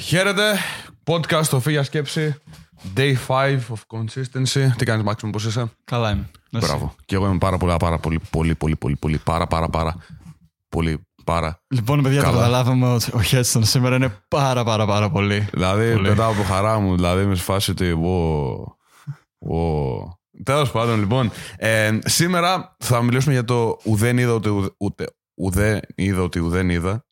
Χαίρετε. 0.00 0.42
Podcast 1.04 1.44
το 1.46 1.60
Φύγια 1.60 1.82
Σκέψη. 1.82 2.34
Day 2.96 3.14
5 3.26 3.58
of 3.58 3.98
consistency. 3.98 4.70
Τι 4.76 4.84
κάνεις 4.84 5.04
Μάξιμο, 5.04 5.30
πώς 5.32 5.44
είσαι; 5.44 5.72
Καλά 5.84 6.10
είμαι. 6.10 6.30
Εσύ. 6.50 6.66
Μπράβο. 6.66 6.94
Και 7.04 7.14
εγώ 7.14 7.26
είμαι 7.26 7.38
πάρα 7.38 7.56
πολύ, 7.56 7.74
πάρα 7.78 7.98
πολύ, 7.98 8.20
πολύ, 8.30 8.54
πολύ, 8.54 8.76
πολύ, 8.76 8.96
πολύ, 8.96 9.18
πάρα, 9.18 9.46
πάρα, 9.46 9.68
πάρα, 9.68 9.96
πολύ, 10.68 11.06
πάρα. 11.24 11.62
Λοιπόν, 11.74 12.02
παιδιά, 12.02 12.18
το 12.20 12.24
Καλά. 12.26 12.36
καταλάβαμε 12.36 12.86
ότι 12.92 13.10
ο 13.14 13.22
Χέτσον 13.22 13.64
σήμερα 13.64 13.96
είναι 13.96 14.16
πάρα 14.28 14.64
πάρα 14.64 14.86
πάρα 14.86 15.10
πολύ. 15.10 15.48
Δηλαδή, 15.52 15.92
Πολύ. 15.92 16.08
πετάω 16.08 16.30
από 16.30 16.42
χαρά 16.42 16.78
μου, 16.78 16.94
δηλαδή 16.94 17.22
είμαι 17.22 17.34
σε 17.34 17.42
φάση 17.42 17.70
ότι. 17.70 17.98
Wow, 18.04 18.56
wow. 19.52 20.08
Τέλος 20.44 20.70
πάντων, 20.70 20.98
λοιπόν, 20.98 21.30
ε, 21.56 21.98
σήμερα 22.04 22.76
θα 22.78 23.02
μιλήσουμε 23.02 23.32
για 23.32 23.44
το 23.44 23.76
ουδέν 23.84 24.18
είδα 24.18 24.32
ούτε, 24.32 24.48
ουδε- 24.50 24.74
ούτε 24.76 25.06
ουδέ 25.34 25.80
είδα 25.94 26.22
ότι 26.22 26.38
ουδέν 26.38 26.70
είδα. 26.70 27.04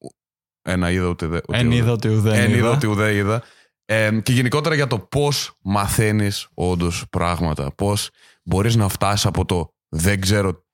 Ένα 0.70 0.90
είδα 0.90 1.06
ούτε, 1.08 1.26
δε- 1.26 1.40
ούτε 1.48 1.58
Εν 1.58 1.66
ουδέ- 1.66 1.78
είδα 1.78 1.92
ότι 1.92 2.08
ουδέν 2.08 2.32
Εν 2.34 2.48
είδα 2.48 2.56
είδα. 2.56 2.70
ότι 2.70 2.86
ουδέ 2.86 3.14
είδα. 3.14 3.42
Ε, 3.84 4.20
και 4.22 4.32
γενικότερα 4.32 4.74
για 4.74 4.86
το 4.86 4.98
πώς 4.98 5.56
μαθαίνεις 5.62 6.48
όντως 6.54 7.04
πράγματα. 7.10 7.72
Πώς 7.74 8.10
μπορείς 8.42 8.76
να 8.76 8.88
φτάσεις 8.88 9.26
από 9.26 9.44
το 9.44 9.74
δεν 9.88 10.20
ξέρω 10.20 10.64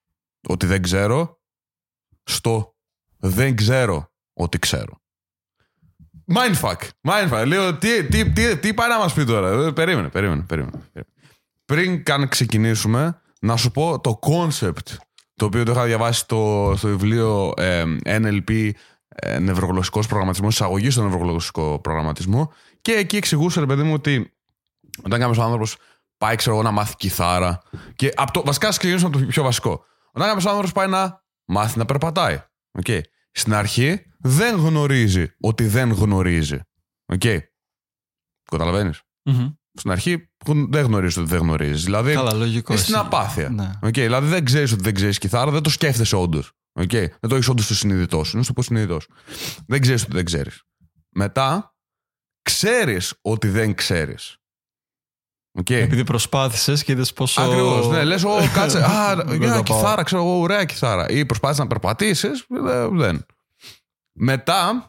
ότι 0.49 0.67
δεν 0.67 0.83
ξέρω 0.83 1.41
στο 2.25 2.75
δεν 3.17 3.57
ξέρω 3.57 4.13
ότι 4.33 4.59
ξέρω. 4.59 5.01
Mindfuck. 6.35 6.77
Mindfuck. 7.09 7.45
Λέω 7.47 7.75
τι, 7.77 8.05
τι, 8.07 8.33
τι, 8.33 8.57
τι 8.59 8.75
πάει 8.75 8.89
να 8.89 8.99
μας 8.99 9.13
πει 9.15 9.25
τώρα; 9.25 9.67
Ε, 9.67 9.73
Περίμενε, 9.73 10.09
περίμενε, 10.09 10.43
περίμενε. 10.43 10.83
Πριν 11.65 12.03
καν 12.05 12.29
ξεκινήσουμε, 12.29 13.21
να 13.41 13.57
σου 13.57 13.71
πω 13.71 14.01
το 14.01 14.19
concept 14.23 14.97
το 15.35 15.45
οποίο 15.45 15.65
το 15.65 15.73
είχα 15.73 15.85
διαβάσει 15.85 16.21
στο, 16.21 16.75
στο 16.77 16.89
βιβλίο 16.89 17.53
ε, 17.57 17.85
NLP 18.05 18.71
ε, 19.19 19.39
νευρογλωσσικός 19.39 20.07
προγραμματισμός, 20.07 20.55
εισαγωγή 20.55 20.91
στο 20.91 21.03
νευρογλωσσικό 21.03 21.81
προγραμματισμό 21.81 22.53
και 22.81 22.93
εκεί 22.93 23.17
εξηγούσε 23.17 23.61
ρε 23.61 23.67
παιδί 23.67 23.83
μου 23.83 23.93
ότι 23.93 24.33
όταν 25.05 25.21
κάποιος 25.21 25.39
άνθρωπος 25.39 25.77
πάει 26.19 26.37
ξέρω 26.37 26.55
εγώ 26.57 26.65
να 26.65 26.71
μάθει 26.71 26.97
κιθάρα 26.97 27.63
και 27.97 28.13
από 28.17 28.33
το, 28.33 28.43
βασικά 28.45 28.69
ξεκινήσουμε 28.69 29.09
από 29.09 29.19
το 29.19 29.27
πιο 29.27 29.43
βασικό 29.43 29.85
όταν 30.13 30.27
κάποιος 30.29 30.47
άνθρωπος 30.47 30.73
πάει 30.73 30.89
να 30.89 31.25
μάθει 31.45 31.79
να 31.79 31.85
περπατάει 31.85 32.43
okay. 32.83 33.01
στην 33.31 33.55
αρχή 33.55 34.03
δεν 34.19 34.57
γνωρίζει 34.57 35.27
ότι 35.41 35.67
δεν 35.67 35.93
γνωρίζει 35.93 36.59
okay. 37.13 37.39
καταλαβαίνεις; 38.51 39.03
Μμμ. 39.23 39.49
στην 39.73 39.91
αρχή 39.91 40.31
δεν 40.69 40.85
γνωρίζεις 40.85 41.17
ότι 41.17 41.29
δεν 41.29 41.39
γνωρίζεις. 41.39 41.85
Δηλαδή, 41.85 42.13
Καλά, 42.13 42.35
λογικό. 42.35 42.73
είσαι 42.73 42.83
στην 42.83 42.95
εσύ. 42.95 43.05
απάθεια. 43.05 43.49
Ναι. 43.49 43.71
Οκ, 43.83 43.93
δηλαδή 43.93 44.29
δεν 44.29 44.45
ξέρεις 44.45 44.73
ότι 44.73 44.83
δεν 44.83 44.95
ξέρεις 44.95 45.19
κιθάρα, 45.19 45.51
δεν 45.51 45.63
το 45.63 45.71
σκέφτεσαι 45.71 46.17
όντως. 46.17 46.53
Okay. 46.79 47.09
Δεν 47.21 47.29
το 47.29 47.35
έχεις 47.35 47.49
όντως 47.49 47.65
στο 47.65 47.75
συνειδητό 47.75 48.25
σου. 48.25 48.31
Είναι 48.35 48.43
στο 48.43 48.53
υποσυνείδητό 48.53 49.01
σου. 49.01 49.09
Δεν 49.67 49.81
ξέρεις 49.81 50.03
ότι 50.03 50.13
δεν 50.13 50.25
ξέρεις. 50.25 50.63
Μετά, 51.11 51.75
ξέρεις 52.43 53.15
ότι 53.23 53.49
δεν 53.49 53.75
ξέρεις. 53.75 54.37
Okay. 55.59 55.71
Επειδή 55.73 56.05
προσπάθησες 56.05 56.85
και 56.85 56.93
είδες 56.93 57.13
πόσο. 57.13 57.43
Ακριβώς. 57.43 57.89
Ναι, 57.89 58.05
λες, 58.05 58.25
Ω, 58.25 58.37
κάτσε. 58.55 58.83
Α, 58.85 59.17
Δεν 59.17 59.39
μια 59.39 59.49
τα 59.49 59.63
πάω. 59.63 59.63
κιθάρα, 59.63 60.03
ξέρω 60.03 60.23
εγώ, 60.23 60.39
ωραία 60.41 60.65
κιθάρα. 60.65 61.09
Ή 61.09 61.27
προσπάθησες 61.27 61.63
να 61.65 61.71
περπατήσεις, 61.71 62.47
δεν. 62.93 63.27
Μετά, 64.19 64.89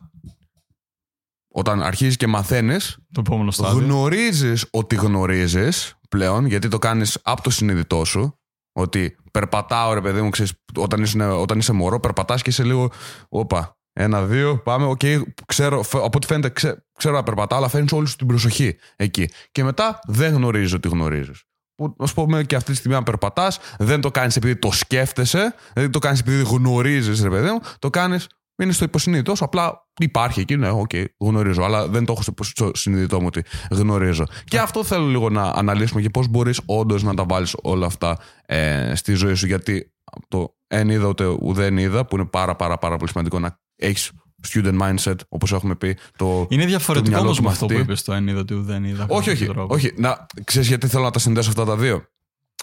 όταν 1.47 1.83
αρχίζεις 1.83 2.17
και 2.17 2.27
μαθαίνεις, 2.27 2.97
Το 3.11 3.19
επόμενο 3.25 3.51
στάδιο. 3.51 3.79
γνωρίζεις 3.85 4.65
ότι 4.71 4.95
γνωρίζεις 4.95 5.93
πλέον, 6.09 6.45
γιατί 6.45 6.67
το 6.67 6.79
κάνεις 6.79 7.19
από 7.23 7.41
το 7.41 7.49
συνειδητό 7.49 8.05
σου. 8.05 8.36
Ότι 8.77 9.15
περπατάω, 9.31 9.93
ρε 9.93 10.01
παιδί 10.01 10.21
μου, 10.21 10.29
ξέρεις, 10.29 10.53
όταν, 10.75 11.01
είσαι, 11.03 11.23
όταν 11.23 11.57
είσαι 11.59 11.71
μωρό, 11.73 11.99
περπατάς 11.99 12.41
και 12.41 12.49
είσαι 12.49 12.63
λίγο. 12.63 12.91
Όπα, 13.29 13.77
ένα, 13.93 14.23
δύο, 14.23 14.57
πάμε. 14.57 14.85
Οκ, 14.85 14.99
ξέρω, 15.45 15.83
φε- 15.83 16.03
από 16.03 16.17
ό,τι 16.17 16.27
φαίνεται, 16.27 16.49
ξέ- 16.49 16.77
ξέρω 16.97 17.15
να 17.15 17.23
περπατάω, 17.23 17.57
αλλά 17.57 17.67
φέρνεις 17.67 17.87
όλη 17.91 18.07
σου 18.07 18.15
την 18.15 18.27
προσοχή 18.27 18.77
εκεί. 18.95 19.29
Και 19.51 19.63
μετά 19.63 19.99
δεν 20.07 20.33
γνωρίζεις 20.33 20.75
ότι 20.75 20.87
γνωρίζεις. 20.87 21.43
Που, 21.75 21.95
ας 21.99 22.13
πούμε, 22.13 22.43
και 22.43 22.55
αυτή 22.55 22.71
τη 22.71 22.77
στιγμή, 22.77 22.97
αν 22.97 23.03
περπατάς, 23.03 23.59
δεν 23.77 24.01
το 24.01 24.11
κάνεις 24.11 24.35
επειδή 24.35 24.55
το 24.55 24.71
σκέφτεσαι, 24.71 25.53
δεν 25.73 25.91
το 25.91 25.99
κάνεις 25.99 26.19
επειδή 26.19 26.43
γνωρίζεις, 26.43 27.21
ρε 27.21 27.29
παιδί 27.29 27.49
μου, 27.49 27.59
το 27.79 27.89
κάνεις. 27.89 28.27
Είναι 28.63 28.71
στο 28.71 28.83
υποσυνείδητό 28.83 29.37
σου, 29.37 29.43
απλά 29.45 29.87
υπάρχει 29.99 30.39
εκεί, 30.39 30.55
ναι, 30.55 30.69
οκ, 30.69 30.89
γνωρίζω, 31.19 31.63
αλλά 31.63 31.87
δεν 31.87 32.05
το 32.05 32.11
έχω 32.11 32.21
στο 32.21 32.31
υπο- 32.31 32.43
στο 32.43 32.71
συνειδητό 32.73 33.19
μου 33.19 33.25
ότι 33.27 33.43
γνωρίζω. 33.71 34.23
Και 34.43 34.59
αυτό 34.59 34.83
θέλω 34.83 35.05
λίγο 35.05 35.29
να 35.29 35.43
αναλύσουμε 35.43 36.01
και 36.01 36.09
πώς 36.09 36.27
μπορείς 36.27 36.61
όντως 36.65 37.03
να 37.03 37.13
τα 37.13 37.23
βάλεις 37.27 37.55
όλα 37.61 37.85
αυτά 37.85 38.17
ε, 38.45 38.95
στη 38.95 39.13
ζωή 39.13 39.33
σου. 39.33 39.45
Γιατί 39.45 39.91
το 40.27 40.55
εν 40.67 40.89
οίδα 40.89 41.07
ότι 41.07 41.25
ουδέν 41.25 41.77
οίδα, 41.77 42.05
που 42.05 42.15
είναι 42.15 42.25
πάρα 42.25 42.55
πάρα 42.55 42.77
πάρα 42.77 42.97
πολύ 42.97 43.09
σημαντικό 43.09 43.39
να 43.39 43.59
έχεις 43.75 44.11
student 44.53 44.79
mindset, 44.81 45.15
όπως 45.29 45.51
έχουμε 45.51 45.75
πει. 45.75 45.97
Το, 46.17 46.45
Είναι 46.49 46.65
διαφορετικό 46.65 47.09
μυαλό 47.09 47.25
όμως 47.25 47.37
του 47.37 47.43
με 47.43 47.49
αυτό 47.49 47.65
που 47.65 47.71
μαθητή. 47.71 47.91
είπες 47.91 48.03
το 48.03 48.13
εν 48.13 48.27
οίδα 48.27 48.39
ότι 48.39 48.53
ουδέν 48.53 48.83
οίδα. 48.83 49.05
όχι, 49.09 49.29
όχι, 49.29 49.49
όχι. 49.67 49.93
Να, 49.97 50.25
ξέρεις 50.43 50.67
γιατί 50.67 50.87
θέλω 50.87 51.03
να 51.03 51.11
τα 51.11 51.19
συνδέσω 51.19 51.49
αυτά 51.49 51.65
τα 51.65 51.75
δύο; 51.75 52.03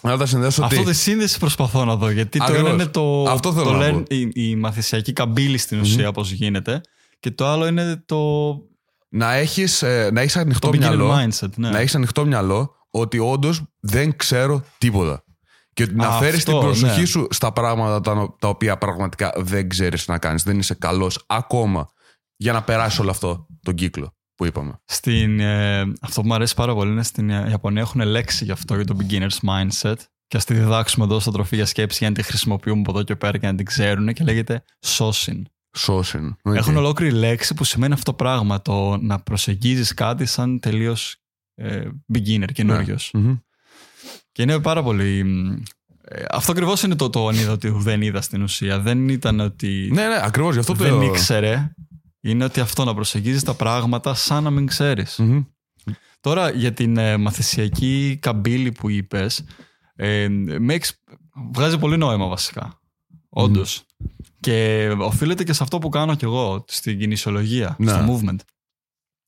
Να 0.05 0.17
τα 0.17 0.25
συνδέσω 0.25 0.63
ότι... 0.65 0.75
Αυτό 0.77 0.89
τη 0.89 0.95
σύνδεση 0.97 1.39
προσπαθώ 1.39 1.85
να 1.85 1.95
δω. 1.95 2.09
Γιατί 2.09 2.37
το 2.37 2.43
Ακριβώς. 2.43 2.65
ένα 2.65 2.73
είναι 2.73 2.85
το, 2.85 3.23
Αυτό 3.23 3.53
θέλω 3.53 3.65
το 3.65 3.71
να 3.73 3.87
learn- 3.89 3.93
πω. 4.09 4.15
η, 4.15 4.31
η 4.33 4.55
μαθησιακή 4.55 5.13
καμπύλη 5.13 5.57
στην 5.57 5.79
ουσία, 5.79 6.11
πώς 6.11 6.21
γίνεται. 6.21 6.81
Και 7.19 7.31
το 7.31 7.47
άλλο 7.47 7.67
είναι 7.67 8.03
το, 8.05 8.17
Να 9.09 9.33
έχεις, 9.33 9.81
ε, 9.81 10.09
να 10.13 10.21
έχεις 10.21 10.35
ανοιχτό 10.35 10.69
το 10.69 10.77
beginner 10.77 10.79
μυαλό. 10.79 11.13
mindset. 11.15 11.49
Ναι. 11.55 11.69
Να 11.69 11.79
έχεις 11.79 11.95
ανοιχτό 11.95 12.25
μυαλό 12.25 12.75
ότι 12.89 13.19
όντως 13.19 13.61
δεν 13.79 14.15
ξέρω 14.15 14.63
τίποτα. 14.77 15.23
Και 15.73 15.83
ότι 15.83 15.95
να 15.95 16.07
Αυτό, 16.07 16.23
φέρεις 16.23 16.43
την 16.43 16.59
προσοχή 16.59 16.99
ναι. 16.99 17.05
σου 17.05 17.27
στα 17.29 17.51
πράγματα 17.53 18.01
τα, 18.01 18.35
τα 18.39 18.47
οποία 18.47 18.77
πραγματικά 18.77 19.33
δεν 19.37 19.69
ξέρεις 19.69 20.07
να 20.07 20.17
κάνεις. 20.17 20.43
Δεν 20.43 20.59
είσαι 20.59 20.73
καλός 20.73 21.23
ακόμα 21.27 21.89
για 22.35 22.53
να 22.53 22.63
περάσεις 22.63 22.99
όλο 22.99 23.09
αυτό 23.09 23.47
τον 23.61 23.73
κύκλο 23.75 24.13
που 24.35 24.45
είπαμε. 24.45 24.79
Στην, 24.85 25.39
ε, 25.39 25.79
αυτό 26.01 26.21
που 26.21 26.27
μου 26.27 26.33
αρέσει 26.33 26.55
πάρα 26.55 26.73
πολύ 26.73 26.91
είναι 26.91 27.03
στην 27.03 27.29
ε, 27.29 27.49
Ιαπωνία 27.49 27.81
έχουν 27.81 28.01
λέξη 28.01 28.45
γι' 28.45 28.51
αυτό 28.51 28.75
για 28.75 28.85
το 28.85 28.97
beginner's 28.99 29.49
mindset. 29.49 29.95
Και 30.27 30.37
ας 30.37 30.45
τη 30.45 30.53
διδάξουμε 30.53 31.05
εδώ 31.05 31.19
στα 31.19 31.31
τροφή 31.31 31.55
για 31.55 31.65
σκέψη 31.65 31.97
για 31.99 32.09
να 32.09 32.15
τη 32.15 32.23
χρησιμοποιούμε 32.23 32.79
από 32.79 32.91
εδώ 32.91 33.03
και 33.03 33.15
πέρα 33.15 33.37
και 33.37 33.47
να 33.47 33.55
την 33.55 33.65
ξέρουν 33.65 34.13
και 34.13 34.23
λέγεται 34.23 34.63
σώσιν. 34.85 35.45
Σώσιν. 35.77 36.35
Έχουν 36.43 36.77
ολόκληρη 36.77 37.11
λέξη 37.11 37.53
που 37.53 37.63
σημαίνει 37.63 37.93
αυτό 37.93 38.11
το 38.11 38.17
πράγμα. 38.17 38.61
Το 38.61 38.97
να 38.97 39.19
προσεγγίζεις 39.19 39.93
κάτι 39.93 40.25
σαν 40.25 40.59
τελείως 40.59 41.17
ε, 41.55 41.87
beginner, 42.13 42.51
καινούριο. 42.53 42.97
Μμμ. 43.13 43.35
Και 44.31 44.41
είναι 44.41 44.59
πάρα 44.59 44.83
πολύ. 44.83 45.23
μ, 45.23 45.51
ε, 46.01 46.25
αυτό 46.29 46.51
ακριβώς 46.51 46.83
είναι 46.83 46.95
το, 46.95 47.09
το 47.09 47.27
αν 47.27 47.35
είδα 47.35 47.51
ότι 47.51 47.69
δεν 47.69 48.01
είδα 48.01 48.21
στην 48.21 48.41
ουσία. 48.41 48.79
Δεν 48.79 49.09
ήταν 49.09 49.39
ότι 49.39 49.89
Ναι, 49.93 50.07
ναι, 50.07 50.19
ακριβώς. 50.23 50.53
Γι' 50.53 50.59
αυτό 50.59 50.73
το 50.73 50.83
δεν 50.83 51.01
ήξερε. 51.01 51.73
Είναι 52.25 52.43
ότι 52.43 52.59
αυτό 52.59 52.83
να 52.83 52.93
προσεγγίζεις 52.93 53.43
τα 53.43 53.53
πράγματα 53.53 54.13
σαν 54.13 54.43
να 54.43 54.49
μην 54.49 54.65
ξέρεις. 54.65 55.17
Μμμ. 55.17 55.43
Τώρα 56.19 56.49
για 56.49 56.73
την 56.73 56.97
ε, 56.97 57.17
μαθησιακή 57.17 58.17
καμπύλη 58.21 58.71
που 58.71 58.89
είπες, 58.89 59.43
ε, 59.95 60.27
με 60.59 60.73
έχεις- 60.73 61.03
βγάζει 61.53 61.77
πολύ 61.77 61.97
νόημα 61.97 62.27
βασικά. 62.27 62.79
Όντως. 63.29 63.83
Και 64.39 64.89
οφείλεται 64.99 65.43
και 65.43 65.53
σε 65.53 65.63
αυτό 65.63 65.77
που 65.79 65.89
κάνω 65.89 66.15
κι 66.15 66.23
εγώ, 66.23 66.65
στην 66.67 66.99
κινησιολογία, 66.99 67.75
Ναι. 67.79 67.91
στο 67.91 68.05
movement. 68.21 68.35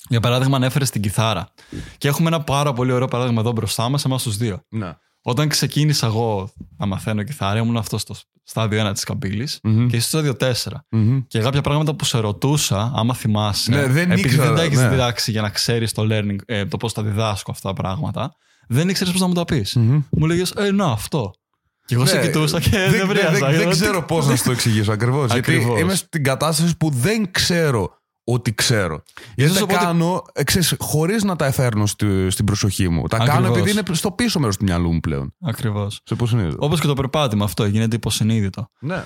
Για 0.10 0.20
παράδειγμα, 0.20 0.56
ανέφερε 0.56 0.86
την 0.86 1.02
κιθάρα. 1.02 1.54
Και 1.98 2.08
έχουμε 2.08 2.28
ένα 2.28 2.42
πάρα 2.42 2.74
πολύ 2.74 2.92
ωραίο 2.92 3.08
παράδειγμα 3.08 3.42
εδώ 3.42 3.52
μπροστά 3.52 3.90
μας, 3.90 4.06
εμάς 4.06 4.24
τους 4.24 4.38
δύο. 4.38 4.64
Ναι. 4.70 4.94
Όταν 5.30 5.48
ξεκίνησα 5.48 6.06
εγώ 6.08 6.50
να 6.78 6.86
μαθαίνω 6.86 7.24
κιθάρα, 7.24 7.60
ήμουν 7.60 7.78
αυτός 7.78 8.02
στο 8.02 8.16
στάδιο 8.44 8.88
1 8.90 8.94
της 8.94 9.04
καμπύλης 9.04 9.60
Μμμ. 9.64 9.88
και 9.88 9.96
εσύ 9.96 10.08
στο 10.08 10.18
στάδιο 10.18 10.36
4. 10.36 10.54
Μμμ. 10.90 11.22
Και 11.28 11.40
κάποια 11.40 11.62
πράγματα 11.62 11.96
που 11.96 12.06
σε 12.06 12.18
ρωτούσα, 12.18 12.92
άμα 12.96 13.14
θυμάσαι, 13.14 13.72
Ναι, 13.72 13.88
δεν 13.88 14.12
επειδή 14.12 14.28
ήξερα, 14.28 14.46
δεν 14.46 14.56
τα 14.56 14.62
έχεις 14.64 14.78
ναι. 14.80 14.90
διδάξει 14.90 15.32
για 15.32 15.42
να 15.42 15.50
ξέρεις 15.50 15.92
το 15.92 16.08
learning, 16.12 16.36
ε, 16.46 16.66
το 16.66 16.78
πώς 16.78 16.94
τα 16.94 17.04
διδάσκω 17.04 17.52
αυτά 17.52 17.74
τα 17.74 17.82
πράγματα, 17.82 18.32
δεν 18.68 18.90
ήξερες 18.90 19.12
πώς 19.12 19.22
να 19.22 19.28
μου 19.28 19.34
τα 19.34 19.46
πεις. 19.46 19.76
Μμμ. 19.76 20.02
Μου 20.10 20.26
λέγες, 20.26 20.52
Ε, 20.52 20.72
να, 20.72 20.86
αυτό. 20.86 21.32
Και 21.86 21.96
εγώ 21.96 22.06
σε 22.06 22.16
Ναι, 22.18 22.22
κοιτούσα 22.26 22.60
και 22.60 22.70
δεν, 22.70 22.90
δεν 22.90 22.98
δεν, 23.00 23.08
βρίαζα. 23.08 23.32
δεν, 23.32 23.40
δεν 23.40 23.56
γιατί- 23.56 23.70
ξέρω 23.70 24.04
πώς 24.04 24.28
να 24.28 24.36
σου 24.36 24.44
το 24.44 24.52
εξηγήσω 24.52 24.92
ακριβώς. 24.98 25.32
γιατί 25.32 25.52
Ακριβώς. 25.52 25.80
είμαι 25.80 25.96
στην 25.96 26.24
κατάσταση 26.24 26.78
που 26.78 26.90
δεν 26.90 27.32
ξέρω 27.32 27.97
ότι 28.30 28.54
ξέρω. 28.54 29.04
Γιατί 29.36 29.54
τα 29.54 29.62
οπότε- 29.62 29.80
κάνω 29.80 30.22
χωρίς 30.78 31.24
να 31.24 31.36
τα 31.36 31.46
εφέρνω 31.46 31.86
στη- 31.86 32.30
στην 32.30 32.46
προσοχή 32.46 32.90
μου. 32.90 33.08
Τα 33.08 33.18
κάνω 33.18 33.32
Ακριβώς. 33.32 33.58
επειδή 33.58 33.72
είναι 33.72 33.96
στο 33.96 34.12
πίσω 34.12 34.40
μέρος 34.40 34.58
του 34.58 34.64
μυαλού 34.64 34.94
μου 34.94 35.00
πλέον. 35.00 35.34
Ακριβώς. 35.42 36.02
Σε 36.04 36.16
πώς 36.16 36.32
είναι. 36.32 36.54
Όπως 36.58 36.80
και 36.80 36.88
το 36.88 36.94
περπάτημα 36.94 37.46
αυτό, 37.46 37.66
γίνεται 37.66 37.96
υποσυνείδητο. 37.96 38.70
Ναι. 38.80 39.04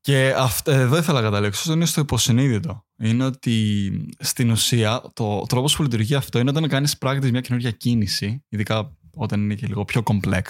Και 0.00 0.34
αυ- 0.36 0.68
ε, 0.68 0.72
εδώ 0.80 0.96
ήθελα 0.96 1.20
να 1.20 1.24
καταλήξω, 1.24 1.72
είναι 1.72 1.86
στο 1.86 2.00
υποσυνείδητο. 2.00 2.84
Είναι 2.98 3.24
ότι 3.24 3.90
στην 4.18 4.50
ουσία 4.50 5.02
το 5.12 5.42
τρόπος 5.48 5.76
που 5.76 5.82
λειτουργεί 5.82 6.14
αυτό 6.14 6.38
είναι 6.38 6.50
όταν 6.50 6.68
κάνεις 6.68 6.98
πράγματι 6.98 7.30
μια 7.30 7.40
καινούργια 7.40 7.70
κίνηση, 7.70 8.44
ειδικά 8.48 8.96
όταν 9.14 9.42
είναι 9.42 9.54
και 9.54 9.66
λίγο 9.66 9.84
πιο 9.84 10.02
complex. 10.04 10.42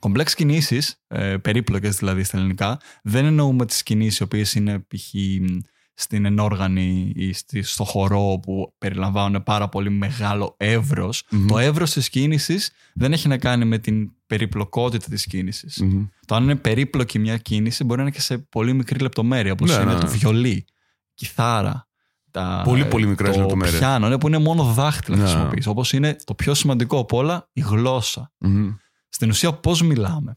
Complex 0.00 0.30
κινήσεις, 0.34 1.00
ε, 1.06 1.36
περίπλοκες 1.36 1.96
δηλαδή 1.96 2.22
στα 2.24 2.36
ελληνικά, 2.36 2.78
δεν 3.02 3.24
εννοούμε 3.24 3.66
τις 3.66 3.82
κινήσεις 3.82 4.18
οι 4.18 4.22
οποίες 4.22 4.54
είναι 4.54 4.78
π.χ. 4.78 5.14
στην 5.98 6.24
ενόργανη 6.24 7.12
ή 7.14 7.32
στη, 7.32 7.62
στο 7.62 7.84
χορό 7.84 8.38
που 8.42 8.74
περιλαμβάνουν 8.78 9.42
πάρα 9.42 9.68
πολύ 9.68 9.90
μεγάλο 9.90 10.54
εύρος. 10.56 11.22
Μμμ. 11.30 11.46
Το 11.46 11.58
εύρος 11.58 11.90
της 11.92 12.08
κίνησης 12.08 12.70
δεν 12.94 13.12
έχει 13.12 13.28
να 13.28 13.38
κάνει 13.38 13.64
με 13.64 13.78
την 13.78 14.10
περιπλοκότητα 14.26 15.08
της 15.08 15.26
κίνησης. 15.26 15.80
Μμμ. 15.80 16.06
Το 16.26 16.34
αν 16.34 16.42
είναι 16.42 16.56
περίπλοκη 16.56 17.18
μια 17.18 17.36
κίνηση 17.36 17.84
μπορεί 17.84 17.96
να 18.00 18.06
είναι 18.06 18.14
και 18.16 18.20
σε 18.20 18.38
πολύ 18.38 18.72
μικρή 18.72 18.98
λεπτομέρεια, 18.98 19.52
όπως 19.52 19.68
Ναι, 19.70 19.82
είναι 19.82 19.92
ναι, 19.92 20.00
το 20.00 20.06
ναι. 20.06 20.12
βιολί, 20.12 20.64
κιθάρα, 21.14 21.86
τα, 22.30 22.60
Πολύ, 22.64 22.84
πολύ 22.86 23.06
μικρές 23.06 23.34
το 23.34 23.40
λεπτομέρειες. 23.40 23.78
πιάνο, 23.78 24.08
ναι, 24.08 24.18
που 24.18 24.26
είναι 24.26 24.38
μόνο 24.38 24.62
δάχτυλα 24.64 25.16
Ναι. 25.16 25.22
χρησιμοποιείς. 25.22 25.66
Όπως 25.66 25.92
είναι 25.92 26.16
το 26.24 26.34
πιο 26.34 26.54
σημαντικό 26.54 26.98
απ' 26.98 27.12
όλα, 27.12 27.48
η 27.52 27.60
γλώσσα. 27.60 28.32
Μμμ. 28.38 28.74
Στην 29.08 29.28
ουσία 29.30 29.52
πώς 29.52 29.82
μιλάμε. 29.82 30.36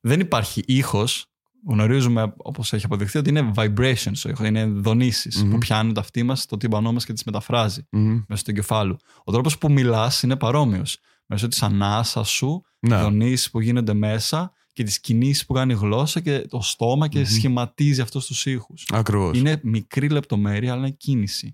Δεν 0.00 0.20
υπάρχει 0.20 0.62
ήχος. 0.66 1.26
Γνωρίζουμε, 1.70 2.32
όπως 2.36 2.72
έχει 2.72 2.84
αποδειχθεί, 2.84 3.18
ότι 3.18 3.28
είναι 3.30 3.50
vibrations 3.54 4.22
ο 4.26 4.28
ήχος, 4.28 4.46
είναι 4.46 4.64
δονήσεις 4.64 5.42
Μμμ. 5.42 5.50
που 5.50 5.58
πιάνουν 5.58 5.94
τα 5.94 6.00
αυτή 6.00 6.22
μας 6.22 6.40
στο 6.40 6.56
τύμπανό 6.56 6.92
μας 6.92 7.04
και 7.04 7.12
τις 7.12 7.24
μεταφράζει 7.24 7.82
Μμμ. 7.90 8.20
μέσα 8.28 8.40
στο 8.40 8.50
εγκεφάλου. 8.50 8.96
Ο 9.24 9.32
τρόπος 9.32 9.58
που 9.58 9.72
μιλάς 9.72 10.22
είναι 10.22 10.36
παρόμοιος. 10.36 10.98
Μέσω 11.26 11.48
της 11.48 11.62
ανάσας 11.62 12.30
σου, 12.30 12.62
Ναι. 12.80 12.96
δονήσεις 13.00 13.50
που 13.50 13.60
γίνονται 13.60 13.94
μέσα 13.94 14.52
και 14.72 14.82
τις 14.82 15.00
κινήσεις 15.00 15.46
που 15.46 15.52
κάνει 15.52 15.72
η 15.72 15.76
γλώσσα 15.76 16.20
και 16.20 16.46
το 16.48 16.60
στόμα 16.60 17.08
και 17.08 17.18
Μμμ. 17.18 17.24
σχηματίζει 17.26 18.00
αυτούς 18.00 18.26
τους 18.26 18.46
ήχους. 18.46 18.84
Ακριβώς. 18.92 19.38
Είναι 19.38 19.60
μικρή 19.62 20.08
λεπτομέρεια, 20.08 20.72
αλλά 20.72 20.80
είναι 20.86 20.96
κίνηση. 20.98 21.52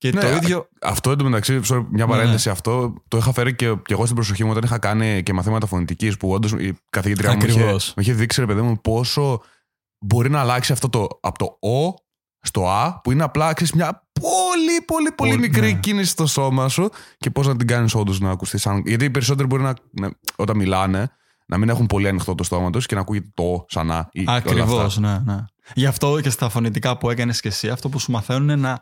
Και 0.00 0.10
Ναι, 0.12 0.20
το 0.20 0.26
α- 0.26 0.30
ίδιο. 0.30 0.68
Αυτό 0.80 1.10
εντωμεταξύ, 1.10 1.60
sorry, 1.68 1.84
μια 1.90 2.04
Ναι, 2.04 2.10
παρένθεση, 2.10 2.50
αυτό 2.50 2.94
το 3.08 3.16
είχα 3.16 3.32
φέρει 3.32 3.54
και, 3.54 3.66
και 3.66 3.92
εγώ 3.92 4.02
στην 4.04 4.14
προσοχή 4.16 4.44
μου 4.44 4.50
όταν 4.50 4.62
είχα 4.64 4.78
κάνει 4.78 5.22
και 5.22 5.32
μαθήματα 5.32 5.66
φωνητικής 5.66 6.16
που 6.16 6.30
όντως 6.32 6.52
η 6.52 6.76
καθηγήτριά 6.90 7.30
μου 7.32 7.38
είχε, 7.42 7.60
Ακριβώς. 7.60 7.88
μου 7.96 8.02
είχε 8.02 8.12
δείξει, 8.12 8.40
ρε 8.40 8.46
παιδί 8.46 8.60
μου, 8.60 8.80
πόσο 8.80 9.40
μπορεί 10.04 10.30
να 10.30 10.40
αλλάξει 10.40 10.72
αυτό 10.72 10.88
το 10.88 11.08
από 11.20 11.38
το 11.38 11.68
Ο 11.68 11.94
στο 12.42 12.68
Α, 12.68 13.00
που 13.00 13.12
είναι 13.12 13.22
απλά 13.22 13.52
ξέρεις, 13.52 13.72
μια 13.72 14.08
πολύ, 14.20 14.80
πολύ, 14.86 15.12
πολύ 15.12 15.30
Πολύ, 15.30 15.38
μικρή 15.38 15.72
ναι. 15.72 15.78
κίνηση 15.80 16.10
στο 16.10 16.26
σώμα 16.26 16.68
σου 16.68 16.88
και 17.18 17.30
πώς 17.30 17.46
να 17.46 17.56
την 17.56 17.66
κάνεις 17.66 17.94
όντως 17.94 18.20
να 18.20 18.30
ακουστείς. 18.30 18.60
Σαν... 18.62 18.82
Γιατί 18.86 19.04
οι 19.04 19.10
περισσότεροι 19.10 19.46
μπορεί 19.48 19.62
να, 19.62 19.74
να- 19.90 20.10
όταν 20.36 20.56
μιλάνε 20.56 21.10
να 21.46 21.58
μην 21.58 21.68
έχουν 21.68 21.86
πολύ 21.86 22.08
ανοιχτό 22.08 22.34
το 22.34 22.42
στόμα 22.44 22.70
τους 22.70 22.86
και 22.86 22.94
να 22.94 23.00
ακούγεται 23.00 23.30
το 23.34 23.42
«ο» 23.42 23.64
σαν 23.68 23.90
Α 23.90 24.08
ή 24.12 24.20
όλα 24.20 24.32
Ακριβώς, 24.36 24.96
αυτά. 24.98 25.00
ναι, 25.24 25.32
ναι. 25.34 25.44
Γι' 25.74 25.86
αυτό 25.86 26.20
και 26.20 26.30
στα 26.30 26.48
φωνητικά 26.48 26.98
που 26.98 27.10
έκανες 27.10 27.40
και 27.40 27.48
εσύ, 27.48 27.68
αυτό 27.68 27.88
που 27.88 27.98
σου 27.98 28.10
μαθαίνουν 28.10 28.42
είναι 28.42 28.56
να 28.56 28.80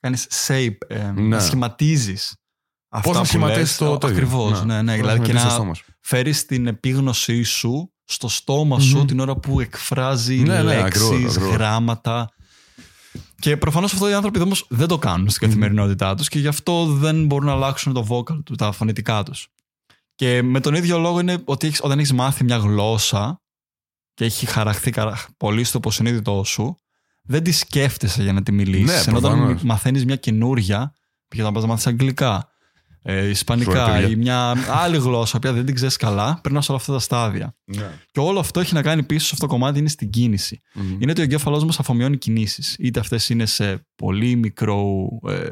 κάνεις 0.00 0.26
shape, 0.46 0.76
ε, 0.88 1.10
Ναι. 1.10 1.20
να 1.22 1.40
σχηματίζεις. 1.40 2.36
Πώς 3.02 3.16
να 3.16 3.24
σχηματίσει 3.24 3.78
το, 3.78 3.98
το 3.98 4.08
ίδιο. 4.08 4.18
Ακριβώς, 4.22 4.64
ναι, 4.64 4.82
ναι. 4.82 4.96
Πώς 4.96 5.00
να 5.06 5.12
Δηλαδή 5.12 5.18
και 5.18 5.24
σχηματίσεις 5.24 5.42
το 5.42 5.48
να 5.48 5.54
στόμα 5.54 5.74
σου. 5.74 5.84
φέρεις 6.00 6.46
την 6.46 6.66
επίγνωσή 6.66 7.42
σου 7.42 7.92
στο 8.04 8.28
στόμα 8.28 8.80
σου 8.80 8.98
Μμμ. 8.98 9.04
την 9.06 9.20
ώρα 9.20 9.36
που 9.36 9.60
εκφράζει 9.60 10.36
Ναι, 10.36 10.42
ναι, 10.42 10.62
λέξεις, 10.62 11.02
ακριβώς, 11.02 11.36
ακριβώς. 11.36 11.52
γράμματα. 11.54 12.28
Και 13.40 13.56
προφανώς 13.56 13.92
αυτό 13.92 14.08
οι 14.08 14.12
άνθρωποι 14.12 14.40
όμως 14.40 14.66
δεν 14.68 14.88
το 14.88 14.98
κάνουν 14.98 15.28
στην 15.30 15.48
καθημερινότητά 15.48 16.14
τους 16.14 16.28
και 16.28 16.38
γι' 16.38 16.46
αυτό 16.46 16.86
δεν 16.86 17.26
μπορούν 17.26 17.46
να 17.46 17.52
αλλάξουν 17.52 17.92
το 17.92 18.06
vocal 18.10 18.42
του, 18.44 18.54
τα 18.54 18.72
φωνητικά 18.72 19.22
τους. 19.22 19.48
Και 20.14 20.42
με 20.42 20.60
τον 20.60 20.74
ίδιο 20.74 20.98
λόγο 20.98 21.20
είναι 21.20 21.42
ότι 21.44 21.66
έχεις, 21.66 21.80
όταν 21.82 21.98
έχεις 21.98 22.12
μάθει 22.12 22.44
μια 22.44 22.56
γλώσσα 22.56 23.40
και 24.14 24.24
έχει 24.24 24.46
χαραχθεί 24.46 24.90
καρα- 24.90 25.26
πολύ 25.36 25.64
στο 25.64 25.78
υποσυνείδητό 25.78 26.42
σου, 26.44 26.76
δεν 27.28 27.42
τη 27.42 27.50
σκέφτεσαι 27.52 28.22
για 28.22 28.32
να 28.32 28.42
τη 28.42 28.52
μιλήσεις. 28.52 28.86
Ναι, 28.86 29.02
Ενώ 29.06 29.18
όταν 29.18 29.32
προφανώς. 29.36 29.62
μαθαίνεις 29.62 30.04
μια 30.04 30.16
καινούρια, 30.16 30.92
π.χ. 31.28 31.40
όταν 31.40 31.52
πας 31.52 31.62
να 31.62 31.68
μάθεις 31.68 31.86
αγγλικά, 31.86 32.48
ε, 33.02 33.28
ισπανικά 33.28 33.70
Σωρευτήρια. 33.86 34.08
ή 34.08 34.16
μια 34.16 34.54
άλλη 34.68 34.96
γλώσσα 34.96 35.38
που 35.38 35.52
δεν 35.52 35.64
την 35.64 35.74
ξέρεις 35.74 35.96
καλά, 35.96 36.38
περνάς 36.42 36.64
σε 36.64 36.70
όλα 36.70 36.80
αυτά 36.80 36.92
τα 36.92 36.98
στάδια. 36.98 37.56
Και 38.10 38.20
όλο 38.20 38.38
αυτό 38.38 38.60
έχει 38.60 38.74
να 38.74 38.82
κάνει 38.82 39.02
πίσω 39.02 39.26
σε 39.26 39.30
αυτό 39.34 39.46
το 39.46 39.52
κομμάτι 39.52 39.78
είναι 39.78 39.88
στην 39.88 40.10
κίνηση. 40.10 40.60
Μμμ. 40.74 40.96
Είναι 41.00 41.10
ότι 41.10 41.20
ο 41.20 41.24
εγκέφαλός 41.24 41.64
μας 41.64 41.78
αφομοιώνει 41.78 42.18
κινήσεις. 42.18 42.76
Είτε 42.78 43.00
αυτές 43.00 43.28
είναι 43.28 43.46
σε 43.46 43.86
πολύ 43.96 44.36
μικρό, 44.36 45.08
ε, 45.28 45.48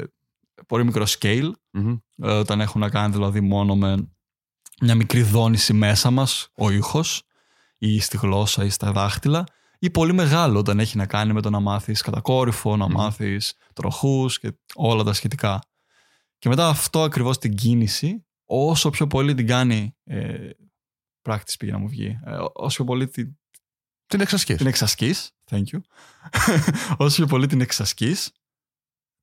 πολύ 0.67 0.85
μικρό 0.85 1.05
scale, 1.19 1.51
Μμμ. 1.71 1.95
ε, 2.23 2.31
όταν 2.31 2.61
έχουν 2.61 2.81
να 2.81 2.89
κάνουν 2.89 3.11
δηλαδή 3.11 3.41
μόνο 3.41 3.75
με 3.75 3.95
μια 4.81 4.95
μικρή 4.95 5.21
δόνηση 5.21 5.73
μέσα 5.73 6.11
μας, 6.11 6.49
ο 6.57 6.69
ήχος, 6.71 7.21
ή 7.77 7.99
στη 7.99 8.17
γλώσσα 8.17 8.63
ή 8.65 8.69
στα 8.69 8.91
δάχτυλα, 8.91 9.43
ή 9.79 9.89
πολύ 9.89 10.13
μεγάλο 10.13 10.59
όταν 10.59 10.79
έχει 10.79 10.97
να 10.97 11.05
κάνει 11.05 11.33
με 11.33 11.41
το 11.41 11.49
να 11.49 11.59
μάθεις 11.59 12.01
κατακόρυφο, 12.01 12.77
να 12.77 12.85
Μμμ. 12.87 12.93
μάθεις 12.93 13.53
τροχούς 13.73 14.39
και 14.39 14.53
όλα 14.73 15.03
τα 15.03 15.13
σχετικά. 15.13 15.59
Και 16.37 16.49
μετά 16.49 16.67
αυτό 16.67 17.03
ακριβώς 17.03 17.37
την 17.37 17.55
κίνηση, 17.55 18.25
όσο 18.45 18.89
πιο 18.89 19.07
πολύ 19.07 19.33
την 19.33 19.47
κάνει, 19.47 19.95
ε, 20.03 20.49
practice 21.29 21.53
πήγε 21.59 21.71
να 21.71 21.77
μου 21.77 21.87
βγει, 21.87 22.19
ε, 22.25 22.37
όσο 22.53 22.75
πιο 22.75 22.85
πολύ 22.85 23.07
την, 23.07 23.37
Την 24.05 24.21
εξασκείς. 24.21 24.57
την 24.57 24.67
εξασκείς, 24.67 25.31
thank 25.51 25.63
you, 25.71 25.79
όσο 26.97 27.15
πιο 27.15 27.25
πολύ 27.27 27.47
την 27.47 27.61
εξασκείς, 27.61 28.31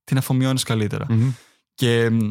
την 0.04 0.16
αφομοιώνεις 0.18 0.62
καλύτερα. 0.62 1.06
Μμμ. 1.08 1.32
Και 1.74 2.10
μ, 2.10 2.30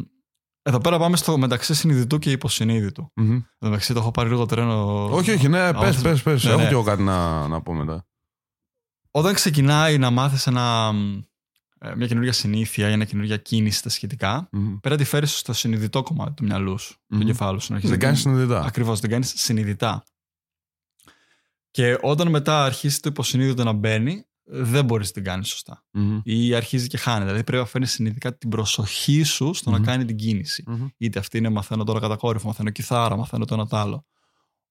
εδώ 0.62 0.78
πέρα 0.78 0.98
πάμε 0.98 1.16
στο 1.16 1.38
μεταξύ 1.38 1.74
συνειδητού 1.74 2.18
και 2.18 2.30
υποσυνείδητου. 2.30 3.10
Μμμ. 3.14 3.32
Εδώ 3.34 3.44
μεταξύ 3.58 3.92
το 3.92 3.98
έχω 3.98 4.10
πάρει 4.10 4.28
λίγο 4.28 4.46
τρένο. 4.46 5.04
Όχι, 5.10 5.30
όχι, 5.30 5.48
ναι, 5.48 5.60
άμα 5.60 5.80
πες, 5.80 5.94
θες- 5.94 6.02
πες, 6.02 6.22
πες. 6.22 6.44
Ναι, 6.44 6.50
Έχω 6.50 6.60
ναι. 6.60 6.66
και 6.66 6.72
εγώ 6.72 6.82
κάτι 6.82 7.02
να, 7.02 7.48
να 7.48 7.62
πω 7.62 7.74
μετά. 7.74 8.06
Όταν 9.16 9.34
ξεκινάει 9.34 9.98
να 9.98 10.10
μάθεις 10.10 10.46
ένα, 10.46 10.92
μ, 10.92 11.20
ε, 11.78 11.94
μια 11.96 12.06
καινούργια 12.06 12.32
συνήθεια 12.32 12.88
ή 12.88 12.92
ένα 12.92 13.04
καινούργια 13.04 13.36
κίνηση 13.36 13.78
στα 13.78 13.88
σχετικά, 13.88 14.48
Μμμ. 14.52 14.76
πέρα 14.80 14.96
τη 14.96 15.04
φέρεις 15.04 15.38
στο 15.38 15.52
συνειδητό 15.52 16.02
κομμάτι 16.02 16.32
του 16.34 16.44
μυαλού 16.44 16.78
σου, 16.78 16.94
του 16.94 17.14
Μμμ. 17.14 17.20
εγκεφάλου 17.20 17.60
σου. 17.60 17.66
να 17.72 17.76
αρχίσεις 17.76 17.96
Δεν 17.98 18.06
να 18.08 18.14
κάνεις 18.14 18.20
συνειδητά. 18.20 18.60
Ακριβώς, 18.64 19.00
δεν 19.00 19.10
κάνεις 19.10 19.32
συνειδητά. 19.36 20.04
Και 21.70 21.98
όταν 22.00 22.28
μετά 22.28 22.64
αρχίσει 22.64 23.02
το 23.02 23.08
υποσυνείδητο 23.08 23.64
να 23.64 23.72
μπαίνει, 23.72 24.24
δεν 24.44 24.84
μπορείς 24.84 25.06
να 25.06 25.12
την 25.12 25.24
κάνεις 25.24 25.48
σωστά. 25.48 25.84
Μμμ. 25.90 26.20
Ή 26.24 26.54
αρχίζει 26.54 26.86
και 26.86 26.96
χάνεται. 26.96 27.24
Δηλαδή 27.24 27.44
πρέπει 27.44 27.62
να 27.62 27.68
φέρνεις 27.68 27.90
συνειδητικά 27.92 28.36
την 28.36 28.48
προσοχή 28.48 29.22
σου 29.22 29.54
στο 29.54 29.70
Μμμ. 29.70 29.78
να 29.78 29.84
κάνει 29.84 30.04
την 30.04 30.16
κίνηση. 30.16 30.64
Μμμ. 30.66 30.86
Είτε 30.96 31.18
αυτή 31.18 31.38
είναι 31.38 31.48
μαθαίνω 31.48 31.84
τώρα 31.84 32.00
κατακόρυφο, 32.00 32.46
μαθαίνω 32.46 32.70
κιθάρα, 32.70 33.16
μαθαίνω 33.16 33.44
το 33.44 33.54
ένα 33.54 33.66
το 33.66 33.76
άλλο. 33.76 34.06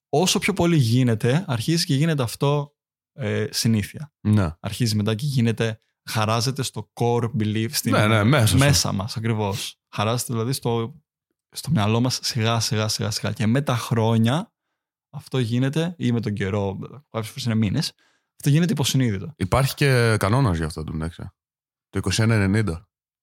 Όσο 0.10 0.40
πιο 0.40 0.54
πολύ 0.54 0.78
γίνεται, 0.78 1.46
αρχίζει 1.48 1.86
και 1.86 1.96
γίνεται 1.96 2.24
αυτό 2.24 2.73
ε, 3.14 3.46
συνήθεια. 3.52 4.12
Ναι. 4.22 4.50
Αρχίζει 4.60 4.96
μετά 4.96 5.16
και 5.16 5.26
γίνεται, 5.26 5.80
χαράζεται 6.10 6.64
στο 6.64 6.90
core 6.94 7.30
belief, 7.40 7.70
στην, 7.72 7.92
Ναι, 7.92 8.08
ναι, 8.08 8.24
μέσα 8.24 8.48
σου. 8.48 8.58
μέσα 8.58 8.92
μας 8.92 9.18
ακριβώς. 9.18 9.78
Χαράζεται 9.96 10.34
δηλαδή 10.34 10.52
στο, 10.54 11.02
στο 11.50 11.70
μυαλό 11.72 12.00
μας 12.00 12.20
σιγά 12.22 12.60
σιγά 12.60 12.88
σιγά 12.88 13.12
σιγά. 13.12 13.32
Και 13.32 13.48
με 13.48 13.62
τα 13.62 13.76
χρόνια 13.76 14.52
αυτό 15.16 15.40
γίνεται, 15.40 15.96
ή 15.98 16.12
με 16.12 16.20
τον 16.20 16.34
καιρό, 16.34 16.78
κάποιες 17.10 17.28
φορές 17.28 17.46
είναι 17.46 17.56
μήνες, 17.56 17.94
αυτό 18.40 18.50
γίνεται 18.50 18.72
υποσυνείδητο. 18.74 19.34
Υπάρχει 19.36 19.74
και 19.74 20.16
κανόνας 20.20 20.58
για 20.58 20.66
αυτό 20.66 20.84
το 20.84 20.92
εντάξει. 20.96 21.30
Το 21.90 22.00
2190. 22.18 22.64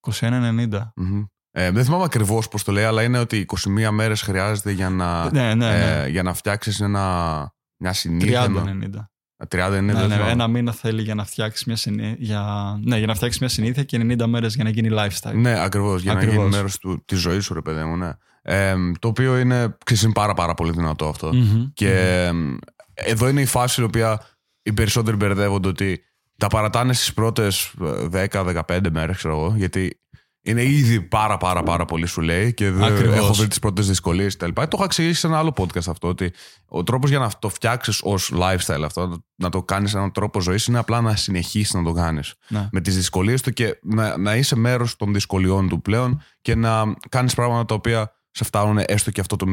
21-90. 0.00 0.92
Μμμ. 0.96 1.24
Ε, 1.52 1.70
δεν 1.70 1.84
θυμάμαι 1.84 2.04
ακριβώς 2.04 2.48
πώς 2.48 2.64
το 2.64 2.72
λέει, 2.72 2.84
αλλά 2.84 3.02
είναι 3.02 3.18
ότι 3.18 3.46
21 3.66 3.88
μέρες 3.90 4.22
χρειάζεται 4.22 4.70
για 4.70 4.90
να, 4.90 5.32
Ναι, 5.32 5.54
ναι, 5.54 5.68
ναι. 5.68 6.02
ε, 6.02 6.08
για 6.08 6.22
να 6.22 6.34
φτιάξεις 6.34 6.80
ένα, 6.80 7.54
μια 7.76 7.92
συνήθεια. 7.92 8.46
30-90. 8.48 8.90
30 9.48 9.52
είναι, 9.68 9.80
Ναι, 9.80 9.92
δεν 9.92 10.08
ναι, 10.08 10.14
θυμάμαι. 10.14 10.30
ένα 10.30 10.48
μήνα 10.48 10.72
θέλει 10.72 11.02
για 11.02 11.14
να 11.14 11.24
φτιάξεις 11.24 11.64
μια, 11.66 11.76
συνή... 11.76 12.14
για... 12.18 12.44
Ναι, 12.84 12.98
για 12.98 13.06
να 13.06 13.14
φτιάξεις 13.14 13.40
μια 13.40 13.48
συνήθεια 13.48 13.82
και 13.84 14.00
90 14.02 14.26
μέρες 14.26 14.54
για 14.54 14.64
να 14.64 14.70
γίνει 14.70 14.88
lifestyle. 14.92 15.34
Ναι, 15.34 15.60
ακριβώς. 15.62 16.02
Για 16.02 16.12
να 16.12 16.18
Ακριβώς. 16.18 16.36
γίνει 16.36 16.56
μέρο 16.56 16.68
της 17.04 17.18
ζωής 17.18 17.44
σου, 17.44 17.54
ρε 17.54 17.60
παιδί 17.62 17.84
μου. 17.84 17.96
Ναι. 17.96 18.10
Ε, 18.42 18.74
το 18.98 19.08
οποίο 19.08 19.38
είναι, 19.38 19.76
ξέρεις, 19.84 20.02
είναι 20.02 20.12
πάρα, 20.12 20.34
πάρα 20.34 20.54
πολύ 20.54 20.70
δυνατό 20.70 21.08
αυτό. 21.08 21.34
Μμμ. 21.34 21.64
Και 21.74 21.90
ε, 21.90 22.32
εδώ 22.94 23.28
είναι 23.28 23.40
η 23.40 23.46
φάση 23.46 23.80
η 23.80 23.84
οποία 23.84 24.22
οι 24.62 24.72
περισσότεροι 24.72 25.16
μπερδεύονται 25.16 25.68
ότι 25.68 26.04
τα 26.36 26.46
παρατάνε 26.46 26.92
στις 26.92 27.12
πρώτες 27.12 27.74
10-15 28.12 28.80
μέρες, 28.92 29.16
ξέρω 29.16 29.36
εγώ, 29.36 29.54
γιατί 29.56 30.00
είναι 30.42 30.62
ήδη 30.62 31.00
πάρα 31.00 31.36
πάρα 31.36 31.62
πάρα 31.62 31.84
πολύ 31.84 32.06
σου 32.06 32.20
λέει 32.20 32.54
και 32.54 32.70
δεν 32.70 32.92
Ακριβώς. 32.92 33.16
έχω 33.16 33.32
βρει 33.32 33.48
τις 33.48 33.58
πρώτες 33.58 33.86
δυσκολίες 33.86 34.36
κτλ. 34.36 34.52
Το 34.52 34.68
έχω 34.72 34.84
εξηγήσει 34.84 35.20
σε 35.20 35.26
ένα 35.26 35.38
άλλο 35.38 35.52
podcast 35.56 35.88
αυτό 35.88 36.08
ότι 36.08 36.32
ο 36.68 36.82
τρόπος 36.82 37.10
για 37.10 37.18
να 37.18 37.30
το 37.38 37.48
φτιάξεις 37.48 38.00
ως 38.02 38.32
lifestyle 38.34 38.82
αυτό, 38.84 39.24
να 39.34 39.48
το 39.48 39.62
κάνεις 39.62 39.94
έναν 39.94 40.12
τρόπο 40.12 40.40
ζωής, 40.40 40.66
είναι 40.66 40.78
απλά 40.78 41.00
να 41.00 41.16
συνεχίσεις 41.16 41.74
να 41.74 41.82
το 41.82 41.92
κάνεις. 41.92 42.34
Ναι. 42.48 42.68
Με 42.72 42.80
τις 42.80 42.96
δυσκολίες 42.96 43.42
του 43.42 43.52
και 43.52 43.78
να, 43.82 44.18
να 44.18 44.36
είσαι 44.36 44.56
μέρος 44.56 44.96
των 44.96 45.12
δυσκολιών 45.12 45.68
του 45.68 45.82
πλέον 45.82 46.22
και 46.40 46.54
να 46.54 46.94
κάνεις 47.08 47.34
πράγματα 47.34 47.64
τα 47.64 47.74
οποία 47.74 48.12
σε 48.30 48.44
φτάνουν 48.44 48.82
έστω 48.86 49.10
και 49.10 49.20
αυτό 49.20 49.36
το 49.36 49.46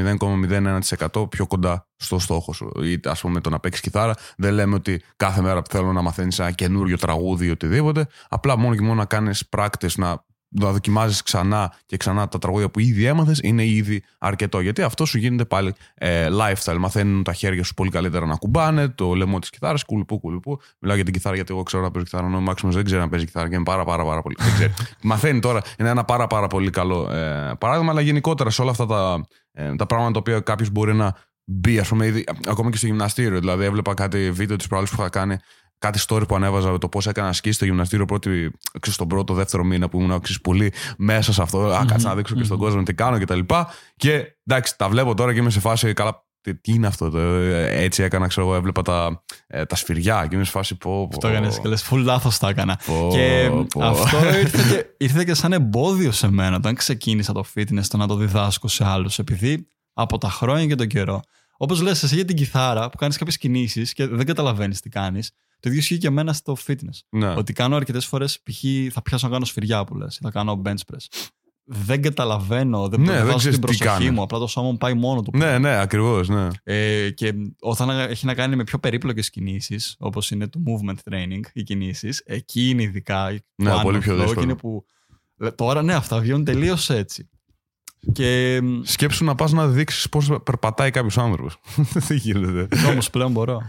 0,01% 1.13 1.29
πιο 1.29 1.47
κοντά 1.47 1.87
στο 1.95 2.19
στόχο 2.19 2.53
σου. 2.53 2.71
Είτε 2.83 3.09
ας 3.09 3.21
πούμε 3.21 3.41
το 3.41 3.49
να 3.49 3.59
παίξεις 3.59 3.81
κιθάρα, 3.81 4.13
δεν 4.37 4.53
λέμε 4.53 4.75
ότι 4.75 5.01
κάθε 5.15 5.41
μέρα 5.41 5.61
που 5.61 5.69
θέλω 5.69 5.91
να 5.93 6.01
μαθαίνεις 6.01 6.39
ένα 6.39 6.51
καινούριο 6.51 6.97
τραγούδι 6.97 7.45
ή 7.45 7.49
οτιδήποτε. 7.49 8.07
Απλά 8.29 8.57
μόνο 8.57 8.75
και 8.75 8.81
μόνο 8.81 8.95
να 8.95 9.05
κάνεις 9.05 9.43
practice, 9.57 9.95
να, 9.95 10.25
να 10.49 10.71
δοκιμάζεις 10.71 11.21
ξανά 11.21 11.73
και 11.85 11.97
ξανά 11.97 12.27
τα 12.27 12.37
τραγούδια 12.37 12.69
που 12.69 12.79
ήδη 12.79 13.05
έμαθες, 13.05 13.39
είναι 13.43 13.65
ήδη 13.65 14.03
αρκετό. 14.17 14.59
Γιατί 14.59 14.81
αυτό 14.81 15.05
σου 15.05 15.17
γίνεται 15.17 15.45
πάλι 15.45 15.73
ε, 15.95 16.27
lifestyle. 16.31 16.77
Μαθαίνουν 16.77 17.23
τα 17.23 17.33
χέρια 17.33 17.63
σου 17.63 17.73
πολύ 17.73 17.89
καλύτερα 17.89 18.25
να 18.25 18.35
κουμπάνε, 18.35 18.87
το 18.87 19.13
λαιμό 19.13 19.39
της 19.39 19.49
κιθάρας, 19.49 19.83
κουλουπού, 19.83 20.19
κουλουπού. 20.19 20.59
Μιλάω 20.79 20.95
για 20.95 21.05
την 21.05 21.13
κιθάρα 21.13 21.35
γιατί 21.35 21.53
εγώ 21.53 21.63
ξέρω 21.63 21.83
να 21.83 21.91
παίζει 21.91 22.09
κιθάρα, 22.09 22.27
ενώ 22.27 22.37
ο 22.37 22.41
Μάξιμος 22.41 22.75
δεν 22.75 22.85
ξέρει 22.85 23.01
να 23.01 23.09
παίζει 23.09 23.25
κιθάρα 23.25 23.49
και 23.49 23.55
είναι 23.55 23.63
πάρα, 23.63 23.83
πάρα, 23.83 24.05
πάρα 24.05 24.21
πολύ. 24.21 24.35
δεν 24.39 24.53
ξέρει. 24.53 24.73
Μαθαίνει 25.01 25.39
τώρα, 25.39 25.61
είναι 25.79 25.89
ένα 25.89 26.03
πάρα, 26.03 26.27
πάρα 26.27 26.47
πολύ 26.47 26.69
καλό 26.69 27.11
ε, 27.11 27.53
παράδειγμα, 27.59 27.91
αλλά 27.91 28.01
γενικότερα 28.01 28.49
σε 28.49 28.61
όλα 28.61 28.71
αυτά 28.71 28.85
τα, 28.85 29.25
ε, 29.51 29.75
τα 29.75 29.85
πράγματα 29.85 30.11
τα 30.11 30.19
οποία 30.19 30.39
κάποιος 30.39 30.69
μπορεί 30.69 30.93
να 30.93 31.15
μπει, 31.43 31.79
ας 31.79 31.87
πούμε, 31.87 32.05
ήδη, 32.05 32.23
ακόμα 32.47 32.69
και 32.69 32.77
στο 32.77 32.85
γυμναστήριο. 32.85 33.39
Δηλαδή, 33.39 33.63
έβλεπα 33.63 33.93
κάτι 33.93 34.31
βίντεο 34.31 34.55
της 34.55 34.67
προάλλης 34.67 34.89
που 34.89 34.95
είχα 34.99 35.09
κάνει, 35.09 35.37
κάτι 35.77 35.99
story 36.07 36.27
που 36.27 36.35
ανέβαζα 36.35 36.71
με 36.71 36.77
το 36.77 36.89
πώς 36.89 37.07
έκανα 37.07 37.27
ασκήσει 37.27 37.55
στο 37.55 37.65
γυμναστήριο 37.65 38.05
πρώτη, 38.05 38.29
ξέρεις, 38.79 38.93
στον 38.93 39.07
πρώτο, 39.07 39.33
δεύτερο 39.33 39.63
μήνα 39.63 39.89
που 39.89 39.99
ήμουν 40.01 40.21
ξέρεις, 40.21 40.41
πολύ 40.41 40.73
μέσα 40.97 41.33
σε 41.33 41.41
αυτό. 41.41 41.59
Α, 41.59 41.85
κάτσε 41.85 42.07
να 42.07 42.15
δείξω 42.15 42.35
και 42.35 42.43
στον 42.43 42.57
κόσμο 42.57 42.83
τι 42.83 42.93
κάνω 42.93 43.19
κτλ. 43.19 43.39
Και, 43.39 43.55
και 43.95 44.37
εντάξει, 44.45 44.77
τα 44.77 44.89
βλέπω 44.89 45.13
τώρα 45.13 45.33
και 45.33 45.39
είμαι 45.39 45.49
σε 45.49 45.59
φάση 45.59 45.93
καλά. 45.93 46.25
τι, 46.41 46.55
τι 46.55 46.73
είναι 46.73 46.87
αυτό. 46.87 47.09
Το, 47.09 47.19
ε, 47.19 47.83
έτσι 47.83 48.03
έκανα, 48.03 48.27
ξέρω 48.27 48.45
εγώ, 48.45 48.55
έβλεπα 48.55 48.81
τα, 48.81 49.23
ε, 49.47 49.65
τα 49.65 49.75
σφυριά 49.75 50.25
και 50.29 50.35
είμαι 50.35 50.43
σε 50.43 50.51
φάση 50.51 50.75
πω. 50.75 51.07
πω 51.07 51.19
Το 51.19 51.27
έκανες 51.27 51.59
και 51.59 51.67
λες, 51.67 51.89
full 51.91 52.03
λάθος 52.03 52.37
τα 52.37 52.49
έκανα. 52.49 52.79
πω, 52.85 53.09
και 53.11 53.49
πω. 53.73 53.83
αυτό 53.83 54.17
ήρθε 54.39 54.63
και, 54.69 54.85
ήρθε 55.05 55.23
και 55.23 55.33
σαν 55.33 55.53
εμπόδιο 55.53 56.11
σε 56.11 56.31
μένα 56.31 56.55
όταν 56.55 56.75
ξεκίνησα 56.75 57.33
το 57.33 57.45
fitness, 57.55 57.85
το 57.87 57.97
να 57.97 58.07
το 58.07 58.15
διδάσκω 58.15 58.67
σε 58.67 58.85
άλλους. 58.85 59.19
Επειδή 59.19 59.67
από 59.93 60.17
τα 60.17 60.29
χρόνια 60.29 60.65
και 60.65 60.75
τον 60.75 60.87
καιρό, 60.87 61.21
όπως 61.57 61.81
λες 61.81 62.03
εσύ 62.03 62.15
για 62.15 62.25
την 62.25 62.35
κιθάρα 62.35 62.89
που 62.89 62.97
κάνεις 62.97 63.17
κάποιες 63.17 63.37
κινήσεις 63.37 63.93
και 63.93 64.07
δεν 64.07 64.25
καταλαβαίνεις 64.25 64.81
τι 64.81 64.89
κάνεις, 64.89 65.31
το 65.59 65.69
ίδιο 65.69 65.79
ισχύει 65.79 65.97
και 65.97 66.07
εμένα 66.07 66.33
στο 66.33 66.57
fitness. 66.67 66.99
Ναι. 67.09 67.27
Ότι 67.29 67.53
κάνω 67.53 67.75
αρκετές 67.75 68.05
φορές, 68.05 68.39
π.χ. 68.43 68.63
θα 68.93 69.01
πιάσω 69.01 69.27
να 69.27 69.33
κάνω 69.33 69.45
σφυριά 69.45 69.83
που 69.83 69.95
λες, 69.95 70.19
θα 70.21 70.29
κάνω 70.31 70.61
bench 70.65 70.69
press. 70.93 71.29
Δεν 71.69 72.01
καταλαβαίνω, 72.01 72.87
δεν 72.89 72.99
Ναι, 73.01 73.05
ναι, 73.11 73.15
δεν 73.17 73.25
βάζω 73.25 73.37
ξέρεις 73.37 73.57
την 73.59 73.67
τι 73.69 73.77
προσοχή 73.77 74.03
κάνει. 74.03 74.15
μου. 74.15 74.21
Απλά 74.21 74.39
το 74.39 74.47
σώμα 74.47 74.71
μου 74.71 74.77
πάει 74.77 74.93
μόνο 74.93 75.21
του. 75.21 75.31
ναι, 75.37 75.57
ναι, 75.57 75.77
ακριβώς. 75.79 76.27
Ναι. 76.29 76.47
Ε, 76.63 77.09
και 77.09 77.33
όταν 77.59 77.89
έχει 77.89 78.25
να 78.25 78.33
κάνει 78.33 78.55
με 78.55 78.63
πιο 78.63 78.79
περίπλοκες 78.79 79.29
κινήσεις, 79.29 79.95
όπως 79.99 80.31
είναι 80.31 80.47
το 80.47 80.59
movement 80.67 81.11
training, 81.13 81.39
οι 81.53 81.63
κινήσεις, 81.63 82.21
εκεί 82.25 82.69
είναι 82.69 82.81
ειδικά 82.81 83.29
Ναι, 83.55 83.69
το 83.71 83.79
πολύ 83.81 83.95
άνω 83.95 83.99
πιο 84.05 84.13
flow, 84.13 84.17
δύσκολο. 84.17 84.35
και 84.39 84.43
είναι 84.43 84.55
που, 84.55 84.85
λέ, 85.37 85.51
τώρα 85.51 85.81
ναι, 85.83 85.93
αυτά 85.93 86.19
βγαίνουν 86.19 86.43
τελείως 86.43 86.89
έτσι. 86.89 87.29
Και 88.11 88.59
Σκέψου 88.81 89.23
να 89.25 89.35
πας 89.35 89.51
να 89.51 89.67
δείξεις 89.67 90.09
πώς 90.09 90.31
περπατάει 90.43 90.91
κάποιος 90.91 91.17
άνθρωπος. 91.17 91.57
Δεν 92.07 92.17
γίνεται. 92.17 92.67
όμω 92.87 92.99
πλέον 93.11 93.31
μπορώ. 93.31 93.61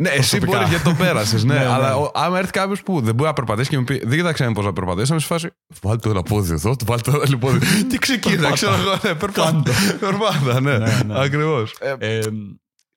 Ναι, 0.00 0.08
εσύ 0.08 0.16
Προσωπικά. 0.38 0.56
μπορεί 0.58 0.68
γιατί 0.68 0.84
το 0.84 0.94
πέρασες. 1.04 1.44
Ναι, 1.44 1.54
Ναι, 1.58 1.60
ναι. 1.60 1.66
αλλά 1.66 1.96
ο- 1.96 2.10
άμα 2.14 2.38
έρθει 2.38 2.50
κάποιος 2.50 2.82
που 2.82 3.00
δεν 3.00 3.14
μπορεί 3.14 3.28
να 3.28 3.34
περπατήσει 3.34 3.70
και 3.70 3.78
μου 3.78 3.84
πει 3.84 4.02
Δεν 4.04 4.18
κοιτάξτε 4.18 4.50
πώς 4.54 4.64
να 4.64 4.72
περπατήσει, 4.72 5.06
θα 5.06 5.14
με 5.14 5.20
σε 5.20 5.26
φάση. 5.26 5.50
Βάλτε 5.82 6.00
το 6.02 6.10
ένα 6.10 6.22
πόδι 6.22 6.52
εδώ, 6.52 6.76
το 6.76 6.84
βάλτε 6.84 7.10
το 7.10 7.20
άλλο 7.26 7.38
πόδι. 7.38 7.58
Τι 7.88 7.98
ξεκίνα, 7.98 8.34
Περπάτα. 8.34 8.54
ξέρω 8.54 8.74
εγώ. 8.74 8.90
Ναι, 8.90 9.14
περπάτα. 9.14 9.50
Κάντο. 9.50 9.72
Περπάτα, 10.00 10.60
ναι. 10.60 10.78
Ναι, 10.78 11.00
ναι. 11.06 11.20
Ακριβώς. 11.20 11.74
Ε, 11.98 12.20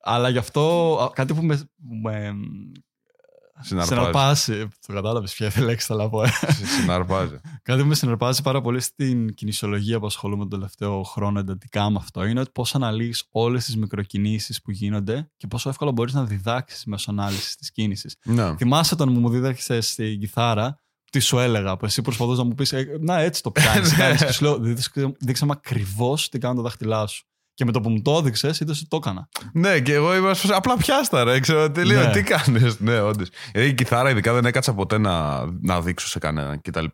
αλλά 0.03 0.29
γι' 0.29 0.37
αυτό 0.37 0.93
α, 1.03 1.13
κάτι 1.15 1.33
που 1.33 1.43
με, 1.43 1.69
με 2.03 2.33
Συναρπάζει. 3.61 3.95
συναρπάζει, 3.95 4.67
το 4.87 4.93
κατάλαβες 4.93 5.33
ποια 5.33 5.51
λέξη 5.57 5.85
θα 5.85 6.09
πω, 6.09 6.23
ε. 6.23 6.29
Συναρπάζει. 6.79 7.39
Κάτι 7.63 7.81
που 7.81 7.87
με 7.87 7.95
συναρπάζει 7.95 8.41
πάρα 8.41 8.61
πολύ 8.61 8.79
στην 8.79 9.33
κινησιολογία 9.33 9.99
που 9.99 10.05
ασχολούμαι 10.05 10.41
τον 10.41 10.49
τελευταίο 10.59 11.03
χρόνο 11.03 11.39
εντατικά 11.39 11.89
με 11.89 11.97
αυτό 12.01 12.25
είναι 12.25 12.39
ότι 12.39 12.49
πώς 12.53 12.75
αναλύεις 12.75 13.25
όλες 13.31 13.65
τις 13.65 13.77
μικροκινήσεις 13.77 14.61
που 14.61 14.71
γίνονται 14.71 15.31
και 15.37 15.47
πόσο 15.47 15.69
εύκολα 15.69 15.91
μπορείς 15.91 16.13
να 16.13 16.23
διδάξεις 16.23 16.85
μέσω 16.85 17.11
ανάλυσης 17.11 17.55
της 17.55 17.71
κίνησης. 17.71 18.15
Ναι. 18.23 18.55
Θυμάσαι 18.55 18.93
όταν 18.93 19.11
μου 19.11 19.29
δίδαξε 19.29 19.81
στην 19.81 20.19
κιθάρα, 20.19 20.81
τι 21.11 21.19
σου 21.19 21.39
έλεγα, 21.39 21.77
που 21.77 21.85
εσύ 21.85 22.01
προσπαθούσες 22.01 22.37
να 22.39 22.43
μου 22.45 22.53
πεις, 22.53 22.73
Να, 22.99 23.19
έτσι 23.19 23.43
το 23.43 23.51
πιάνεις. 23.61 23.97
Ναι. 23.97 24.15
και 24.15 24.31
σου 24.31 24.43
λέω, 24.43 24.57
«Δείξε- 24.59 25.15
δείξε 25.19 25.45
μου 25.45 25.51
ακριβώς 25.51 26.29
τι 26.29 26.39
κάνουν 26.39 26.55
τα 26.57 26.61
δάχτυλά 26.61 27.07
σου. 27.07 27.25
Και 27.57 27.65
με 27.65 27.71
το 27.71 27.81
που 27.81 27.89
μου 27.89 28.01
το 28.01 28.17
έδειξε, 28.17 28.47
είδες 28.47 28.77
ότι 28.79 28.87
το 28.87 28.95
έκανα. 28.95 29.29
Ναι, 29.53 29.79
και 29.79 29.93
εγώ 29.93 30.15
είμαι 30.15 30.33
σε 30.33 30.41
φάση, 30.41 30.53
απλά 30.57 30.77
πιάστα, 30.77 31.23
ρε. 31.23 31.39
Ξέρω, 31.39 31.71
τι, 31.71 31.85
λέω, 31.85 32.03
Ναι. 32.05 32.11
τι 32.11 32.23
κάνεις; 32.23 32.79
Ναι, 32.79 32.99
όντως. 33.01 33.27
Γιατί 33.51 33.67
η 33.67 33.73
κιθάρα, 33.73 34.09
ειδικά 34.09 34.33
δεν 34.33 34.45
έκατσα 34.45 34.73
ποτέ 34.73 34.97
να, 34.97 35.45
να 35.61 35.81
δείξω 35.81 36.07
σε 36.07 36.19
κανέναν 36.19 36.61
κτλ. 36.61 36.85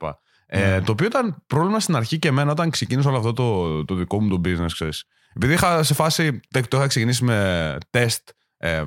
Ε, 0.46 0.60
Ναι. 0.70 0.82
το 0.82 0.92
οποίο 0.92 1.06
ήταν 1.06 1.44
πρόβλημα 1.48 1.80
στην 1.80 1.96
αρχή 1.96 2.20
και 2.20 2.28
εμένα 2.28 2.52
όταν 2.52 2.70
ξεκίνησα 2.70 3.10
όλο 3.10 3.18
αυτό 3.18 3.34
το, 3.34 3.86
το 3.86 3.96
δικό 3.96 4.22
μου 4.22 4.30
το 4.30 4.50
business, 4.50 4.72
ξέρεις. 4.74 5.04
Επειδή 5.36 5.54
είχα 5.54 5.84
σε 5.84 5.94
φάση, 5.94 6.40
το 6.68 6.78
είχα 6.78 6.88
ξεκινήσει 6.88 7.24
με 7.24 7.78
τεστ, 7.90 8.30
ε, 8.58 8.84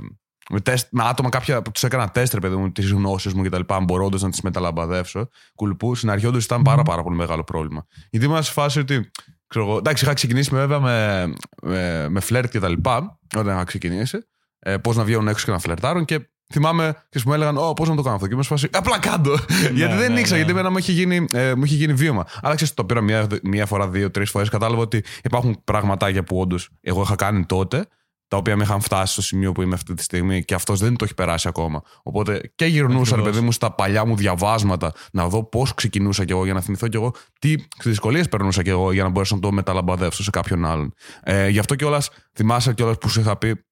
με, 0.51 0.61
τεστ, 0.61 0.89
με 0.91 1.05
άτομα 1.05 1.29
κάποια 1.29 1.63
που 1.63 1.71
τους 1.71 1.83
έκανα 1.83 2.09
τεστ, 2.09 2.35
ρε 2.35 2.41
παιδί 2.41 2.57
μου, 2.57 2.73
τις 2.73 2.91
γνώσεις 2.91 3.35
μου 3.35 3.43
κτλ. 3.43 3.61
Αν 3.67 3.85
μπορώ 3.85 4.05
όντως 4.05 4.23
να 4.23 4.31
τις 4.31 4.41
μεταλαμπαδεύσω. 4.41 5.29
Κουλπού, 5.55 5.95
στην 5.95 6.11
αρχή 6.11 6.27
όντως 6.27 6.45
ήταν 6.45 6.63
πάρα, 6.63 6.83
πάρα 6.83 7.03
πολύ 7.03 7.17
μεγάλο 7.17 7.45
πρόβλημα. 7.45 7.87
Γιατί 8.11 8.27
ήμουν 8.27 8.43
σε 8.43 8.53
φάση 8.53 8.79
ότι. 8.79 9.11
Ξέρω 9.47 9.65
εγώ, 9.65 9.77
εντάξει, 9.77 10.05
είχα 10.05 10.15
ξεκινήσει 10.15 10.55
με, 10.55 10.59
βέβαια 10.67 10.81
με, 10.81 11.27
με, 11.63 12.09
με 12.09 12.21
φλερτ 12.21 12.51
και 12.51 12.61
τα 12.61 12.69
λοιπά, 12.69 13.19
όταν 13.37 13.55
είχα 13.55 13.65
ξεκινήσει. 13.65 14.19
Ε, 14.59 14.77
πώς 14.77 14.97
να 14.97 15.05
βγαίνουν 15.05 15.29
έξω 15.29 15.45
και 15.45 15.51
να 15.51 15.59
φλερτάρουν 15.59 16.05
και 16.05 16.29
θυμάμαι 16.53 16.95
και 17.09 17.21
μου 17.27 17.33
έλεγαν, 17.33 17.57
Ω, 17.57 17.73
πώς 17.73 17.89
να 17.89 17.97
το 17.97 18.03
κάνω 18.03 18.15
αυτό. 18.15 18.27
Και 18.27 18.35
είμαι 18.35 18.43
σε 18.43 18.49
φάση, 18.49 18.69
απλά 18.73 18.99
κάτω. 18.99 19.37
γιατί 19.73 19.95
δεν 19.97 20.13
ναι, 20.13 20.21
ήξερα, 20.21 20.39
ναι. 20.39 20.45
γιατί 20.45 20.51
εμένα 20.51 20.71
μου 20.71 20.79
είχε 20.79 20.93
γίνει, 20.93 21.27
ε, 21.33 21.55
μου 21.55 21.65
είχε 21.65 21.75
γίνει 21.75 21.93
βίωμα. 21.93 22.27
Αλλά 22.43 22.55
ξέρεις, 22.55 22.75
το 22.75 22.85
πήρα 22.85 23.01
μία, 23.01 23.27
μία 23.43 23.67
φορά, 23.67 23.89
δύο, 23.89 24.11
τρεις 24.11 24.31
φορές. 24.31 24.49
Κατάλαβα 24.49 24.83
ότι 24.83 25.05
υπάρχουν 25.25 25.61
πραγματάκια 25.65 26.25
που 26.25 26.41
όντως 26.41 26.69
εγώ 26.81 27.03
είχα 27.03 27.15
κάνει 27.15 27.45
τότε, 27.47 27.87
τα 28.29 28.37
οποία 28.37 28.57
με 28.57 28.63
είχαν 28.63 28.81
φτάσει 28.81 29.13
στο 29.13 29.23
σημείο 29.23 29.53
που 29.53 29.63
είμαι 29.63 29.75
αυτή 29.75 29.95
τη 29.95 30.03
στιγμή 30.03 30.45
και 30.45 30.55
αυτός 30.55 30.81
δεν 30.81 30.97
το 30.97 31.05
έχει 31.05 31.15
περάσει 31.15 31.49
ακόμα. 31.49 31.83
Οπότε 32.03 32.53
και 32.55 32.65
γυρνούσα, 32.65 32.99
ρε 32.99 33.21
Ακριβώς. 33.21 33.31
παιδί 33.31 33.45
μου, 33.45 33.53
στα 33.53 33.75
παλιά 33.75 34.05
μου 34.05 34.17
διαβάσματα 34.17 34.93
να 35.13 35.29
δω 35.29 35.45
πώς 35.45 35.75
ξεκινούσα 35.75 36.25
κι 36.25 36.33
εγώ 36.33 36.45
για 36.45 36.55
να 36.55 36.61
θυμηθώ 36.61 36.89
κι 36.89 36.97
εγώ 36.97 37.13
τι 37.39 37.55
δυσκολίες 37.85 38.29
περνούσα 38.29 38.63
κι 38.63 38.71
εγώ 38.71 38.93
για 38.93 39.03
να 39.03 39.09
μπορέσω 39.09 39.35
να 39.35 39.41
το 39.41 39.53
μεταλαμπαδεύσω 39.53 40.23
σε 40.23 40.31
κάποιον 40.31 40.65
άλλον. 40.65 40.93
Ε, 41.23 41.49
γι' 41.49 41.59
αυτό 41.59 41.75
κιόλας 41.75 42.11
θυμάσαι 42.33 42.75
κιόλας 42.75 42.99
που 42.99 43.09
σου 43.09 43.21
είχα 43.21 43.37
πει 43.37 43.65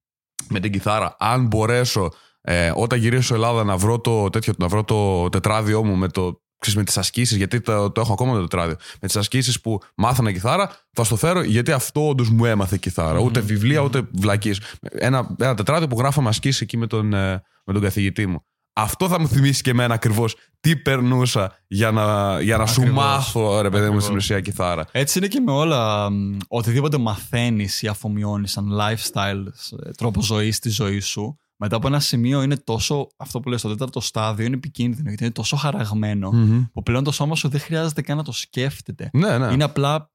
με 0.49 0.61
την 0.61 0.73
κιθάρα, 0.73 1.17
αν 1.19 1.47
μπορέσω 1.47 2.11
ε, 2.41 2.73
όταν 2.75 2.99
γυρίσω 2.99 3.35
Ελλάδα 3.35 3.65
να 3.65 3.77
βρω 3.77 4.01
το, 4.01 4.31
τέτοιο, 4.31 4.53
να 4.59 4.69
βρω 4.69 4.85
το 4.85 5.29
τετράδιό 5.29 5.85
μου 5.85 5.97
με 5.97 6.09
το 6.09 6.43
ξέρεις, 6.65 6.79
με 6.79 6.85
τις 6.85 6.99
ασκήσεις, 6.99 7.37
γιατί 7.37 7.61
το, 7.61 7.91
το 7.91 8.01
έχω 8.01 8.13
ακόμα 8.13 8.35
το 8.35 8.41
τετράδιο, 8.41 8.77
με 9.01 9.07
τις 9.07 9.17
ασκήσεις 9.17 9.61
που 9.61 9.81
μάθανα 9.97 10.33
κιθάρα, 10.33 10.71
θα 10.93 11.05
στο 11.05 11.17
φέρω 11.17 11.43
γιατί 11.43 11.73
αυτό 11.73 12.09
όντως 12.09 12.31
μου 12.31 12.45
έμαθε 12.45 12.77
κιθάρα. 12.81 13.19
Ούτε 13.19 13.41
βιβλία, 13.41 13.81
ούτε 13.81 14.03
βλακίες. 14.13 14.61
Ένα, 14.81 15.35
ένα 15.41 15.55
τετράδιο 15.55 15.87
που 15.87 15.99
γράφαμε 15.99 16.29
ασκήσεις 16.29 16.61
εκεί 16.61 16.77
με 16.77 16.87
τον, 16.87 17.15
ε, 17.15 17.43
με 17.65 17.73
τον 17.73 17.83
καθηγητή 17.83 18.27
μου. 18.27 18.45
Αυτό 18.77 19.09
θα 19.09 19.21
μου 19.21 19.29
θυμίσει 19.29 19.63
και 19.63 19.71
εμένα 19.71 19.95
ακριβώς 19.95 20.37
τι 20.61 20.77
περνούσα 20.77 21.59
για 21.67 21.91
να, 21.91 22.41
για 22.41 22.57
να 22.57 22.67
σου 22.67 22.81
Ακριβώς. 22.81 23.05
μάθω, 23.05 23.61
ρε 23.61 23.71
παιδί 23.71 23.81
μου, 23.81 23.85
Ακριβώς. 23.85 24.03
στην 24.05 24.17
ουσία 24.17 24.41
κιθάρα. 24.41 24.85
Έτσι 24.93 25.19
είναι 25.19 25.27
και 25.29 25.41
με 25.41 25.53
όλα. 25.53 26.11
μ, 26.11 26.37
Οτιδήποτε 26.49 26.99
μαθαίνεις 26.99 27.83
ή 27.83 27.87
αφομοιώνεις 27.89 28.51
σαν 28.51 28.69
lifestyle, 28.81 29.45
ε, 29.87 29.91
τρόπο 29.91 30.23
ζωής 30.23 30.57
στη 30.57 30.71
ζωή 30.71 31.01
σου, 31.01 31.39
μετά 31.57 31.77
από 31.77 31.87
ένα 31.87 32.01
σημείο 32.01 32.43
είναι 32.43 32.57
τόσο. 32.57 33.07
Αυτό 33.17 33.41
που 33.41 33.49
λες, 33.49 33.63
το 33.63 33.69
τέταρτο 33.69 34.01
στάδιο 34.01 34.47
είναι 34.47 34.55
επικίνδυνο 34.55 35.09
γιατί 35.09 35.25
είναι 35.25 35.33
τόσο 35.33 35.57
χαραγμένο 35.57 36.31
που 36.73 36.83
πλέον 36.83 37.05
το 37.05 37.11
σώμα 37.13 37.35
σου 37.35 37.49
δεν 37.49 37.61
χρειάζεται 37.61 38.03
καν 38.03 38.17
να 38.17 38.23
το 38.23 38.33
σκέφτεται. 38.33 39.11
Ναι, 39.13 39.39
ναι. 39.39 39.53
Είναι 39.53 39.65
απλά. 39.65 40.11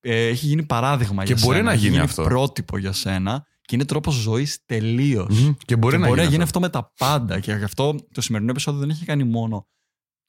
ε, 0.00 0.26
έχει 0.26 0.46
γίνει 0.46 0.62
παράδειγμα 0.62 1.24
Και 1.24 1.32
για 1.32 1.42
μπορεί 1.44 1.56
σένα. 1.56 1.66
να 1.68 1.72
έχει 1.72 1.80
γίνει 1.82 1.92
γίνει 1.92 2.04
αυτό. 2.04 2.22
πρότυπο 2.22 2.78
για 2.78 2.92
σένα 2.92 3.46
και 3.60 3.74
είναι 3.74 3.84
τρόπος 3.84 4.14
ζωής 4.14 4.58
τελείως. 4.66 5.40
Μμμ. 5.40 5.52
Και 5.64 5.76
μπορεί 5.76 5.94
Και 5.94 6.00
να 6.00 6.06
μπορεί 6.06 6.16
να 6.18 6.22
γίνει. 6.22 6.34
γίνει 6.34 6.42
αυτό. 6.44 6.58
αυτό 6.58 6.60
με 6.60 6.68
τα 6.68 6.92
πάντα. 6.98 7.40
Και 7.40 7.52
γι' 7.52 7.64
αυτό 7.64 7.94
το 8.12 8.20
σημερινό 8.20 8.50
επεισόδιο 8.50 8.80
δεν 8.80 8.90
έχει 8.90 9.04
κάνει 9.04 9.24
μόνο. 9.24 9.66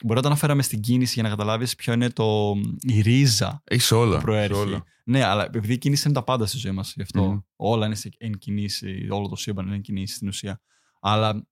Μπορεί 0.04 0.14
να 0.16 0.20
το 0.22 0.28
αναφέραμε 0.28 0.62
στην 0.62 0.80
κίνηση 0.80 1.12
για 1.14 1.22
να 1.22 1.28
καταλάβεις 1.28 1.74
ποιο 1.74 1.92
είναι 1.92 2.10
το, 2.10 2.54
η 2.80 3.00
ρίζα 3.00 3.62
Έχεις 3.64 3.90
όλα. 3.92 4.16
που 4.16 4.22
προέρχεται. 4.22 4.58
Έχει 4.60 4.68
όλα. 4.68 4.84
Ναι, 5.04 5.24
αλλά 5.24 5.44
επειδή 5.44 5.72
η 5.72 5.78
κίνηση 5.78 6.02
είναι 6.06 6.14
τα 6.16 6.22
πάντα 6.24 6.46
στη 6.46 6.58
ζωή 6.58 6.72
μας. 6.72 6.92
Γι' 6.96 7.02
αυτό 7.02 7.22
Μμμ. 7.24 7.38
όλα 7.56 7.86
είναι 7.86 7.94
σε- 7.94 8.10
εν 8.18 8.32
κινήσει, 8.38 9.06
όλο 9.10 9.28
το 9.28 9.36
σύμπαν 9.36 9.66
είναι 9.66 9.74
εν 9.74 9.80
κινήσει 9.80 10.14
στην 10.14 10.28
ουσία. 10.28 10.60
Αλλά 11.00 11.46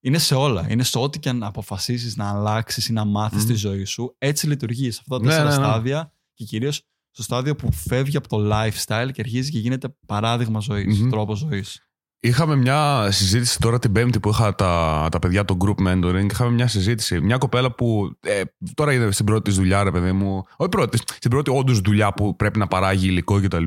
είναι 0.00 0.18
σε 0.18 0.34
όλα. 0.34 0.70
Είναι 0.70 0.82
σε 0.82 0.98
ό,τι 0.98 1.18
και 1.18 1.28
αν 1.28 1.42
αποφασίσεις 1.42 2.16
να 2.16 2.28
αλλάξεις 2.30 2.88
ή 2.88 2.92
να 2.92 3.04
μάθεις 3.04 3.42
Μμμ. 3.44 3.48
τη 3.50 3.54
ζωή 3.54 3.84
σου. 3.84 4.14
Έτσι 4.18 4.46
λειτουργείς 4.46 4.94
σε 4.94 5.00
αυτά 5.02 5.16
τα 5.18 5.22
Ναι, 5.24 5.28
τέσσερα 5.30 5.50
ναι, 5.50 5.56
ναι. 5.56 5.62
στάδια 5.64 6.12
και 6.34 6.44
κυρίως 6.44 6.82
στο 7.10 7.22
στάδιο 7.22 7.54
που 7.56 7.72
φεύγει 7.72 8.16
από 8.16 8.28
το 8.28 8.36
lifestyle 8.52 9.08
και 9.12 9.20
αρχίζει 9.20 9.50
και 9.50 9.58
γίνεται 9.58 9.88
παράδειγμα 10.06 10.60
ζωής, 10.60 11.00
Μμμ. 11.00 11.10
τρόπος 11.10 11.38
ζωής. 11.38 11.87
Είχαμε 12.20 12.56
μια 12.56 13.10
συζήτηση 13.10 13.58
τώρα 13.58 13.78
την 13.78 13.92
Πέμπτη 13.92 14.20
που 14.20 14.28
είχα 14.28 14.54
τα, 14.54 15.06
τα 15.10 15.18
παιδιά 15.18 15.44
το 15.44 15.56
group 15.60 15.86
mentoring. 15.88 16.26
Είχαμε 16.30 16.50
μια 16.50 16.66
συζήτηση. 16.66 17.20
Μια 17.20 17.36
κοπέλα 17.36 17.74
που 17.74 18.16
ε, 18.20 18.42
τώρα 18.74 18.92
είναι 18.92 19.10
στην 19.10 19.26
πρώτη 19.26 19.42
της 19.42 19.54
δουλειά, 19.54 19.84
ρε 19.84 19.90
παιδί 19.90 20.12
μου. 20.12 20.44
Όχι 20.56 20.68
πρώτη, 20.68 20.98
στην 20.98 21.30
πρώτη 21.30 21.50
όντως 21.50 21.80
δουλειά 21.80 22.12
που 22.12 22.36
πρέπει 22.36 22.58
να 22.58 22.66
παράγει 22.66 23.06
υλικό 23.08 23.40
κτλ. 23.40 23.64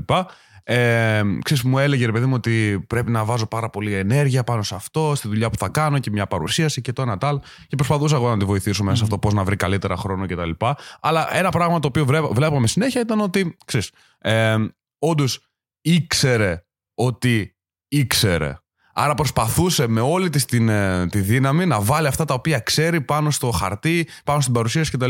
Ε, 0.64 1.22
ξέρεις, 1.44 1.64
μου 1.64 1.80
έλεγε 1.80 2.06
ρε 2.06 2.12
παιδί 2.12 2.26
μου 2.26 2.34
ότι 2.36 2.84
πρέπει 2.88 3.12
να 3.12 3.26
βάζω 3.26 3.48
πάρα 3.48 3.70
πολύ 3.70 3.94
ενέργεια 3.94 4.44
πάνω 4.44 4.64
σε 4.64 4.76
αυτό, 4.76 5.14
στη 5.16 5.28
δουλειά 5.28 5.50
που 5.50 5.58
θα 5.58 5.70
κάνω 5.70 6.00
και 6.00 6.12
μια 6.12 6.28
παρουσίαση 6.28 6.82
και 6.82 6.94
το 6.94 7.02
ένα 7.02 7.18
τ' 7.18 7.24
άλλο. 7.24 7.42
Και 7.68 7.76
προσπαθούσα 7.76 8.16
εγώ 8.16 8.30
να 8.30 8.38
τη 8.38 8.46
βοηθήσω 8.46 8.84
μέσα 8.84 8.98
σε 8.98 9.04
αυτό, 9.04 9.18
πώς 9.20 9.34
να 9.34 9.44
βρει 9.44 9.56
καλύτερα 9.56 9.96
χρόνο 9.96 10.26
κτλ. 10.26 10.52
Αλλά 11.02 11.36
ένα 11.36 11.50
πράγμα 11.50 11.80
το 11.80 11.88
οποίο 11.88 12.06
βρέ- 12.06 12.34
βλέπαμε 12.34 12.68
συνέχεια 12.68 13.02
ήταν 13.02 13.20
ότι, 13.20 13.58
ξέρεις, 13.66 13.92
ε, 14.18 14.56
όντως 15.00 15.48
ήξερε 15.82 16.66
ότι 16.96 17.56
ήξερε. 17.92 18.58
Άρα 18.94 19.14
προσπαθούσε 19.14 19.88
με 19.88 20.02
όλη 20.02 20.30
της 20.30 20.46
την, 20.46 20.70
ε, 20.70 21.08
τη 21.08 21.20
δύναμη 21.20 21.66
να 21.66 21.82
βάλει 21.82 22.08
αυτά 22.08 22.26
τα 22.26 22.34
οποία 22.34 22.60
ξέρει 22.60 23.02
πάνω 23.02 23.32
στο 23.32 23.52
χαρτί, 23.52 24.08
πάνω 24.24 24.42
στην 24.42 24.54
παρουσίαση 24.54 24.92
κτλ. 24.92 25.10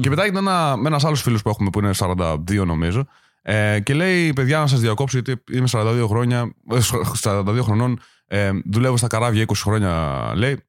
Και 0.00 0.08
μετά 0.08 0.26
ήταν 0.26 0.46
ένα, 0.46 0.76
με 0.76 0.88
ένας 0.88 1.04
άλλος 1.04 1.22
φίλος 1.22 1.42
που 1.42 1.48
έχουμε 1.48 1.70
που 1.70 1.78
είναι 1.78 1.90
42 1.98 2.64
νομίζω 2.64 3.06
ε, 3.42 3.80
και 3.80 3.94
λέει 3.94 4.32
παιδιά 4.32 4.58
να 4.58 4.66
σας 4.66 4.80
διακόψω 4.80 5.18
γιατί 5.18 5.42
είμαι 5.56 5.68
42, 5.72 6.04
χρόνια, 6.08 6.54
ε, 6.70 6.78
42 7.22 7.58
χρονών, 7.62 8.00
ε, 8.26 8.50
δουλεύω 8.64 8.96
στα 8.96 9.06
καράβια 9.06 9.42
20 9.42 9.52
χρόνια 9.62 10.32
λέει. 10.34 10.64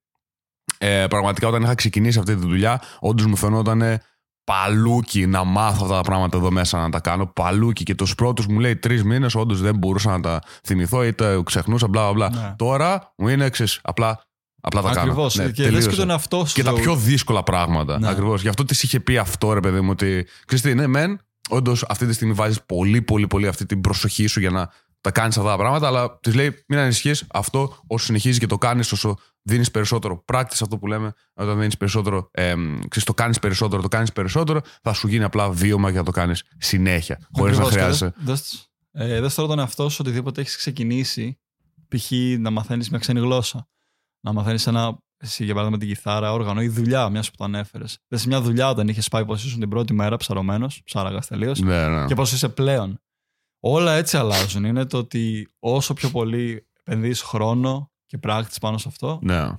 Ε, 0.78 1.06
πραγματικά 1.10 1.48
όταν 1.48 1.62
είχα 1.62 1.76
ξεκινήσει 1.76 2.20
αυτή 2.20 2.36
τη 2.36 2.42
δουλειά 2.42 2.82
όντως 3.00 3.26
μου 3.26 3.36
φαινόταν 3.36 4.02
παλούκι 4.44 5.28
να 5.28 5.44
μάθω 5.44 5.84
αυτά 5.84 5.96
τα 5.96 6.02
πράγματα 6.02 6.38
εδώ 6.38 6.52
μέσα 6.52 6.78
να 6.82 6.90
τα 6.90 7.00
κάνω. 7.00 7.26
Παλούκι 7.26 7.84
και 7.84 7.96
τους 7.96 8.16
πρώτους 8.16 8.48
μου 8.48 8.60
λέει 8.60 8.76
τρεις 8.76 9.04
μήνες, 9.04 9.36
όντως 9.36 9.62
δεν 9.62 9.78
μπορούσα 9.78 10.12
να 10.12 10.20
τα 10.20 10.42
θυμηθώ 10.64 11.04
ή 11.04 11.14
τα 11.14 11.42
ξεχνούσα, 11.46 11.88
μπλα 11.88 12.14
μπλα. 12.14 12.30
μπλα. 12.30 12.42
Ναι. 12.42 12.56
Τώρα 12.58 13.14
μου 13.18 13.28
είναι 13.28 13.46
εξής. 13.46 13.80
Απλά, 13.84 14.24
απλά 14.62 14.82
τα 14.82 14.90
Ακριβώς. 14.90 15.36
κάνω. 15.36 15.48
Ναι, 15.48 15.54
και 15.54 15.62
λες 15.62 15.72
τελείωσε. 15.72 15.90
και 15.90 15.96
τον 15.96 16.10
εαυτό 16.10 16.46
σου. 16.46 16.54
Και 16.54 16.64
τα 16.64 16.74
πιο 16.74 16.96
δύσκολα 16.96 17.44
πράγματα. 17.44 18.00
Ναι. 18.00 18.10
Ακριβώς. 18.10 18.42
Γι' 18.42 18.48
αυτό 18.48 18.66
της 18.66 18.84
είχε 18.84 19.00
πει 19.00 19.18
αυτό, 19.18 19.54
ρε 19.54 19.60
παιδί 19.60 19.82
μου, 19.82 19.90
ότι. 19.92 20.28
Ξέρετε, 20.46 20.82
ναι, 20.82 20.88
μεν, 20.88 21.20
όντως 21.50 21.86
αυτή 21.90 22.06
τη 22.06 22.14
στιγμή 22.14 22.34
βάζεις 22.34 22.62
πολύ, 22.66 23.02
πολύ, 23.02 23.28
πολύ 23.28 23.48
αυτή 23.48 23.66
την 23.66 23.82
προσοχή 23.82 24.28
σου 24.28 24.40
για 24.40 24.50
να 24.50 24.70
τα 25.02 25.12
κάνεις 25.12 25.38
αυτά 25.38 25.50
τα 25.50 25.58
πράγματα, 25.58 25.88
αλλά 25.88 26.20
της 26.20 26.36
λέει: 26.36 26.64
Μην 26.68 26.80
ανησυχείς. 26.80 27.26
Αυτό 27.34 27.78
όσο 27.88 28.06
συνεχίζεις 28.06 28.40
και 28.40 28.48
το 28.48 28.58
κάνεις, 28.58 28.92
όσο 28.92 29.18
δίνεις 29.44 29.72
περισσότερο 29.72 30.24
practice, 30.34 30.58
αυτό 30.62 30.78
που 30.78 30.88
λέμε, 30.88 31.14
όταν 31.34 31.60
δίνεις 31.60 31.78
περισσότερο, 31.78 32.30
ε, 32.32 32.54
ξέρεις, 32.88 33.04
το 33.04 33.14
κάνεις 33.14 33.40
περισσότερο, 33.40 33.82
το 33.82 33.88
κάνεις 33.88 34.12
περισσότερο, 34.14 34.62
θα 34.82 34.94
σου 34.94 35.08
γίνει 35.08 35.24
απλά 35.24 35.50
βίωμα 35.52 35.90
για 35.90 36.00
να 36.00 36.06
το 36.06 36.12
κάνεις 36.12 36.44
συνέχεια. 36.58 37.20
Χωρίς 37.32 37.58
να 37.58 37.64
Ακριβώς, 37.64 37.70
και 37.70 37.78
χρειάζεσαι. 37.80 38.14
δες- 38.18 38.26
δες- 38.92 39.12
ε, 39.12 39.22
δες 39.22 39.34
τώρα 39.34 39.48
τον 39.48 39.60
εαυτό 39.60 39.90
σου 39.90 39.98
οτιδήποτε 40.02 40.42
έχεις 40.42 40.56
ξεκινήσει, 40.58 41.40
π.χ. 41.88 42.12
να 42.40 42.50
μαθαίνεις 42.50 42.90
μια 42.90 43.00
ξένη 43.00 43.20
γλώσσα. 43.20 43.68
Να 44.20 44.34
μαθαίνεις 44.34 44.68
ένα, 44.68 44.98
εσύ 45.18 45.44
για 45.44 45.54
παράδειγμα 45.54 45.80
την 45.86 45.88
κιθάρα, 45.94 46.32
όργανο 46.34 46.62
ή 46.62 46.68
δουλειά, 46.68 47.10
μιας 47.10 47.30
που 47.30 47.36
το 47.38 47.44
ανέφερες. 47.44 47.98
Δες 48.08 48.22
σε 48.22 48.28
μια 48.28 48.42
δουλειά 48.42 48.70
όταν 48.70 48.88
είχες 48.88 49.08
πάει 49.08 49.26
πώς 49.26 49.46
ήσουν 49.46 49.60
την 49.60 49.70
πρώτη 49.70 49.94
μέρα 49.94 50.18
ψαρωμένος, 50.18 50.82
ψάραγας 50.86 51.28
τελείως, 51.28 51.60
Ναι, 51.60 51.88
ναι. 51.88 52.06
και 52.06 52.16
πώς 52.16 52.32
είσαι 52.32 52.50
πλέον. 52.50 53.02
Όλα 53.60 53.94
έτσι 53.94 54.18
αλλάζουν. 54.18 54.64
Είναι 54.66 54.86
το 54.86 54.98
ότι 54.98 55.48
όσο 55.60 55.94
πιο 55.94 56.10
πολύ 56.10 56.68
επενδύεις 56.80 57.22
χρόνο 57.22 57.92
και 58.14 58.20
practice 58.24 58.58
πάνω 58.62 58.78
σε 58.78 58.88
αυτό, 58.88 59.20
ναι. 59.22 59.50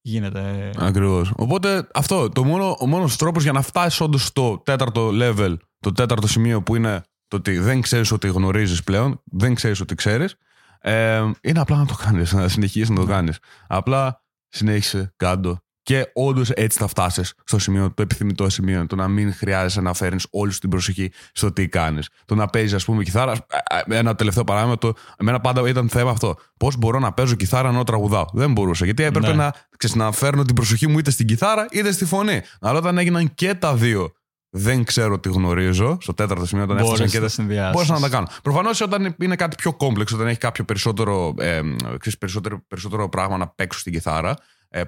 γίνεται. 0.00 0.70
Ακριβώς. 0.78 1.32
Οπότε 1.36 1.88
αυτό. 1.94 2.28
Το 2.28 2.44
μόνο, 2.44 2.76
ο 2.80 2.86
μόνος 2.86 3.16
τρόπος 3.16 3.42
για 3.42 3.52
να 3.52 3.62
φτάσεις 3.62 4.00
όντως 4.00 4.26
στο 4.26 4.62
τέταρτο 4.64 5.10
level, 5.12 5.56
το 5.78 5.92
τέταρτο 5.92 6.26
σημείο 6.26 6.62
που 6.62 6.76
είναι 6.76 7.02
το 7.28 7.36
ότι 7.36 7.58
δεν 7.58 7.80
ξέρεις 7.80 8.10
ότι 8.10 8.28
γνωρίζεις 8.28 8.84
πλέον, 8.84 9.22
δεν 9.24 9.54
ξέρεις 9.54 9.80
ότι 9.80 9.94
ξέρεις, 9.94 10.36
ε, 10.80 11.30
είναι 11.40 11.60
απλά 11.60 11.76
να 11.76 11.86
το 11.86 11.94
κάνεις, 11.94 12.32
να 12.32 12.48
συνεχίσεις 12.48 12.88
να 12.88 12.96
το 12.96 13.06
κάνεις. 13.06 13.38
Απλά 13.66 14.24
συνέχισε, 14.48 15.12
κάντο. 15.16 15.62
Και 15.90 16.10
όντως 16.14 16.50
έτσι 16.50 16.78
θα 16.78 16.86
φτάσεις 16.86 17.34
στο 17.44 17.58
σημείο, 17.58 17.92
το 17.94 18.02
επιθυμητό 18.02 18.48
σημείο. 18.50 18.86
Το 18.86 18.96
να 18.96 19.08
μην 19.08 19.34
χρειάζεσαι 19.34 19.80
να 19.80 19.94
φέρνεις 19.94 20.26
όλη 20.30 20.52
σου 20.52 20.58
την 20.58 20.70
προσοχή 20.70 21.10
στο 21.32 21.52
τι 21.52 21.68
κάνεις. 21.68 22.08
Το 22.24 22.34
να 22.34 22.46
παίζεις, 22.46 22.72
ας 22.74 22.84
πούμε, 22.84 23.02
κιθάρα. 23.02 23.32
ε, 23.32 23.94
ε, 23.94 23.98
Ένα 23.98 24.14
τελευταίο 24.14 24.44
παράδειγμα, 24.44 24.78
το, 24.78 24.92
εμένα 25.16 25.40
πάντα 25.40 25.68
ήταν 25.68 25.88
θέμα 25.88 26.10
αυτό. 26.10 26.36
Πώς 26.56 26.76
μπορώ 26.76 26.98
να 26.98 27.12
παίζω 27.12 27.34
κιθάρα 27.34 27.68
ενώ 27.68 27.84
τραγουδάω. 27.84 28.24
Δεν 28.32 28.52
μπορούσα. 28.52 28.84
Γιατί 28.84 29.02
έπρεπε 29.02 29.26
Ναι. 29.26 29.34
να, 29.34 29.54
ξέρεις, 29.76 29.96
να 29.96 30.12
φέρνω 30.12 30.42
την 30.44 30.54
προσοχή 30.54 30.86
μου 30.86 30.98
είτε 30.98 31.10
στην 31.10 31.26
κιθάρα 31.26 31.66
είτε 31.70 31.92
στη 31.92 32.04
φωνή. 32.04 32.42
Αλλά 32.60 32.78
όταν 32.78 32.98
έγιναν 32.98 33.34
και 33.34 33.54
τα 33.54 33.74
δύο, 33.74 34.12
δεν 34.50 34.84
ξέρω 34.84 35.18
τι 35.18 35.28
γνωρίζω. 35.28 35.98
Στο 36.00 36.14
τέταρτο 36.14 36.46
σημείο, 36.46 36.64
όταν 36.64 36.76
έφτασαν 36.76 36.96
Μπορείς 36.98 37.12
και 37.12 37.18
να 37.18 37.24
τα. 37.24 37.30
συνδυάσεις. 37.30 37.72
Μπορούσα 37.72 37.92
να 37.92 38.00
τα 38.00 38.08
κάνω. 38.08 38.26
Προφανώς 38.42 38.80
όταν 38.80 39.14
είναι 39.20 39.36
κάτι 39.36 39.56
πιο 39.56 39.72
complex, 39.72 40.16
όταν 40.16 40.28
έχει 40.28 40.38
κάποιο 40.38 40.64
περισσότερο, 40.64 41.34
ε, 41.38 41.60
ξέρεις, 41.98 42.18
περισσότερο, 42.18 42.62
περισσότερο 42.68 43.08
πράγμα 43.08 43.36
να 43.36 43.48
παίξω 43.48 43.78
στην 43.78 43.92
κιθάρα, 43.92 44.30
ε, 44.30 44.36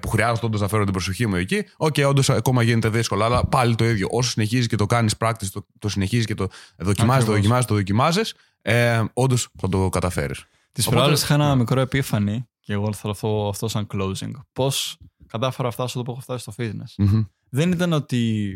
που 0.01 0.07
χρειάζεται 0.07 0.45
όντως 0.45 0.61
να 0.61 0.67
φέρω 0.67 0.83
την 0.83 0.93
προσοχή 0.93 1.27
μου 1.27 1.35
εκεί, 1.35 1.63
οκ, 1.77 1.95
όντως 2.07 2.29
ακόμα 2.29 2.63
γίνεται 2.63 2.89
δύσκολο. 2.89 3.23
Αλλά 3.23 3.45
πάλι 3.45 3.75
το 3.75 3.85
ίδιο. 3.85 4.07
Όσο 4.11 4.29
συνεχίζεις 4.29 4.67
και 4.67 4.75
το 4.75 4.85
κάνεις 4.85 5.15
practice, 5.19 5.47
το, 5.53 5.67
το 5.79 5.89
συνεχίζεις 5.89 6.25
και 6.25 6.33
το 6.35 6.47
δοκιμάζεις, 6.77 6.97
το 7.25 7.31
Ακριβώς. 7.31 7.35
δοκιμάζεις, 7.35 7.65
το 7.65 7.75
δοκιμάζεις, 7.75 8.33
ε, 8.61 9.03
όντως 9.13 9.49
θα 9.59 9.69
το 9.69 9.89
καταφέρεις. 9.89 10.39
Τις 10.71 10.81
Οπότε- 10.81 10.95
προάλλες 10.95 11.13
είχα 11.13 11.33
ένα 11.33 11.49
ναι. 11.49 11.55
μικρό 11.55 11.79
epiphany 11.79 12.47
και 12.59 12.73
εγώ 12.73 12.93
θέλω 12.93 13.13
αυτό, 13.13 13.47
αυτό 13.47 13.67
σαν 13.67 13.87
closing. 13.93 14.31
Πώς 14.53 14.97
κατάφερα 15.27 15.67
να 15.67 15.73
φτάσω 15.73 15.99
εδώ 15.99 16.03
που 16.03 16.11
έχω 16.11 16.21
φτάσει 16.21 16.41
στο 16.41 16.53
fitness; 16.57 17.15
Δεν 17.49 17.71
ήταν 17.71 17.93
ότι 17.93 18.51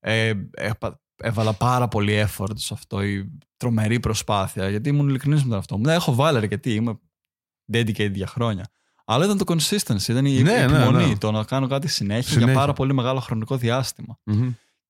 ε, 0.00 0.32
έπα- 0.50 1.00
έβαλα 1.16 1.52
πάρα 1.52 1.88
πολύ 1.88 2.24
effort 2.26 2.50
σε 2.54 2.74
αυτό 2.74 3.02
ή 3.02 3.30
τρομερή 3.56 4.00
προσπάθεια, 4.00 4.68
γιατί 4.68 4.88
ήμουν 4.88 5.08
ειλικρινής 5.08 5.42
με 5.42 5.48
τον 5.48 5.58
αυτό 5.58 5.76
μου. 5.76 5.82
Ναι, 5.84 5.94
έχω 5.94 6.14
βάλει 6.14 6.36
αρκετή, 6.36 6.74
είμαι 6.74 6.98
dedicated 7.72 8.12
για 8.14 8.26
χρόνια. 8.26 8.68
Αλλά 9.10 9.24
ήταν 9.24 9.38
το 9.38 9.44
consistency, 9.54 10.08
ήταν 10.08 10.24
η 10.26 10.32
Ναι, 10.32 10.42
ναι, 10.42 10.62
επιμονή, 10.62 11.06
ναι. 11.06 11.16
το 11.16 11.30
να 11.30 11.44
κάνω 11.44 11.66
κάτι 11.66 11.88
συνέχεια, 11.88 12.22
Συνέχεια. 12.22 12.46
για 12.52 12.60
πάρα 12.60 12.72
πολύ 12.72 12.94
μεγάλο 12.94 13.20
χρονικό 13.20 13.56
διάστημα. 13.56 14.18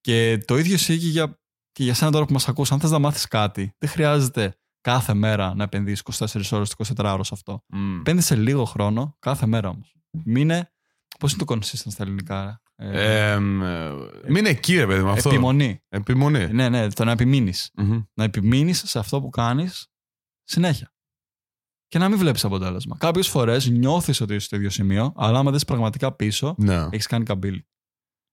Και 0.01 0.43
το 0.47 0.57
ίδιο 0.59 0.75
ισχύει 0.75 0.99
και 0.99 1.07
για, 1.07 1.39
και 1.73 1.83
για 1.83 1.95
σένα 1.95 2.11
τώρα 2.11 2.25
που 2.25 2.33
μας 2.33 2.49
ακούς. 2.49 2.73
Αν 2.73 2.81
θες 2.81 2.91
να 2.91 2.99
μάθεις 2.99 3.27
κάτι, 3.29 3.75
δεν 3.79 3.91
χρειάζεται 3.91 4.57
κάθε 4.81 5.15
μέρα 5.15 5.55
να 5.55 5.63
επενδύσεις 5.63 6.03
24 6.03 6.43
ώρες, 6.53 6.75
24 6.97 7.13
ώρες 7.13 7.27
σε 7.27 7.35
αυτό. 7.35 7.65
Επένδυσε 7.99 8.37
λίγο 8.37 8.65
χρόνο, 8.65 9.17
κάθε 9.19 9.47
μέρα 9.47 9.69
όμως. 9.69 9.95
Μείνε, 10.25 10.73
πώς 11.19 11.33
είναι 11.33 11.45
το 11.45 11.55
consistent 11.55 11.91
στα 11.91 12.03
ελληνικά, 12.03 12.63
ε, 12.77 12.89
Ε, 12.91 13.33
ε, 13.33 13.39
μην 14.29 14.47
εκεί, 14.47 14.77
ρε 14.77 14.87
παιδί 14.87 15.03
μου, 15.03 15.11
αυτό. 15.11 15.29
επιμονή. 15.29 15.83
Επιμονή. 15.89 16.53
Ναι, 16.53 16.69
ναι, 16.69 16.89
το 16.89 17.05
να 17.05 17.11
επιμείνεις. 17.11 17.71
Μμμ. 17.75 18.03
Να 18.15 18.25
επιμείνεις 18.25 18.83
σε 18.87 18.99
αυτό 18.99 19.21
που 19.21 19.29
κάνεις 19.29 19.87
συνέχεια. 20.45 20.93
Και 21.88 21.99
να 21.99 22.09
μην 22.09 22.18
βλέπεις 22.18 22.44
αποτέλεσμα. 22.44 22.96
Κάποιες 22.98 23.29
φορές 23.29 23.68
νιώθεις 23.68 24.20
ότι 24.20 24.35
είσαι 24.35 24.46
στο 24.46 24.57
ίδιο 24.57 24.70
σημείο, 24.70 25.12
αλλά 25.16 25.38
άμα 25.38 25.51
δεις 25.53 25.64
πραγματικά 25.64 26.12
πίσω, 26.12 26.55
Ναι. 26.59 26.74
έχεις 26.90 27.07
κάνει 27.07 27.24
καμπύλη. 27.24 27.66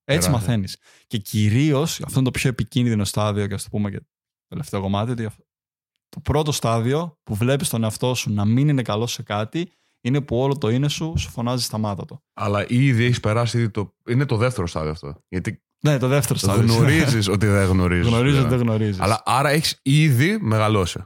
Έτσι 0.07 0.27
Τεράστιο. 0.27 0.31
μαθαίνεις. 0.31 0.77
Και 1.07 1.17
κυρίως, 1.17 2.01
αυτό 2.01 2.19
είναι 2.19 2.27
το 2.31 2.31
πιο 2.39 2.49
επικίνδυνο 2.49 3.03
στάδιο, 3.05 3.47
και 3.47 3.53
ας 3.53 3.63
το 3.63 3.69
πούμε 3.69 3.89
και 3.89 3.97
το 3.99 4.05
τελευταίο 4.47 4.81
κομμάτι, 4.81 5.11
ότι 5.11 5.25
αυτό- 5.25 5.45
το 6.09 6.19
πρώτο 6.19 6.51
στάδιο 6.51 7.17
που 7.23 7.35
βλέπεις 7.35 7.69
τον 7.69 7.83
εαυτό 7.83 8.13
σου 8.13 8.33
να 8.33 8.45
μην 8.45 8.67
είναι 8.69 8.81
καλό 8.81 9.07
σε 9.07 9.23
κάτι, 9.23 9.71
είναι 10.01 10.21
που 10.21 10.37
όλο 10.37 10.57
το 10.57 10.69
είναι 10.69 10.87
σου 10.87 11.13
σου 11.17 11.29
φωνάζει 11.29 11.63
σταμάτα 11.63 12.05
το. 12.05 12.21
Αλλά 12.33 12.65
ήδη 12.69 13.03
έχεις 13.03 13.19
περάσει 13.19 13.57
ήδη 13.57 13.69
το. 13.69 13.95
Είναι 14.09 14.25
το 14.25 14.37
δεύτερο 14.37 14.67
στάδιο 14.67 14.91
αυτό. 14.91 15.23
Γιατί 15.27 15.63
Ναι, 15.83 15.97
το 15.97 16.07
δεύτερο 16.07 16.39
στάδιο. 16.39 16.73
γνωρίζεις 16.73 17.27
ότι 17.27 17.45
δεν 17.45 17.67
γνωρίζεις. 17.67 18.07
Γνωρίζεις 18.07 18.39
ότι 18.39 18.49
δεν 18.49 18.59
γνωρίζεις. 18.59 18.99
Αλλά 18.99 19.21
άρα 19.25 19.49
έχεις 19.49 19.79
ήδη 19.81 20.37
μεγαλώσει. 20.41 20.99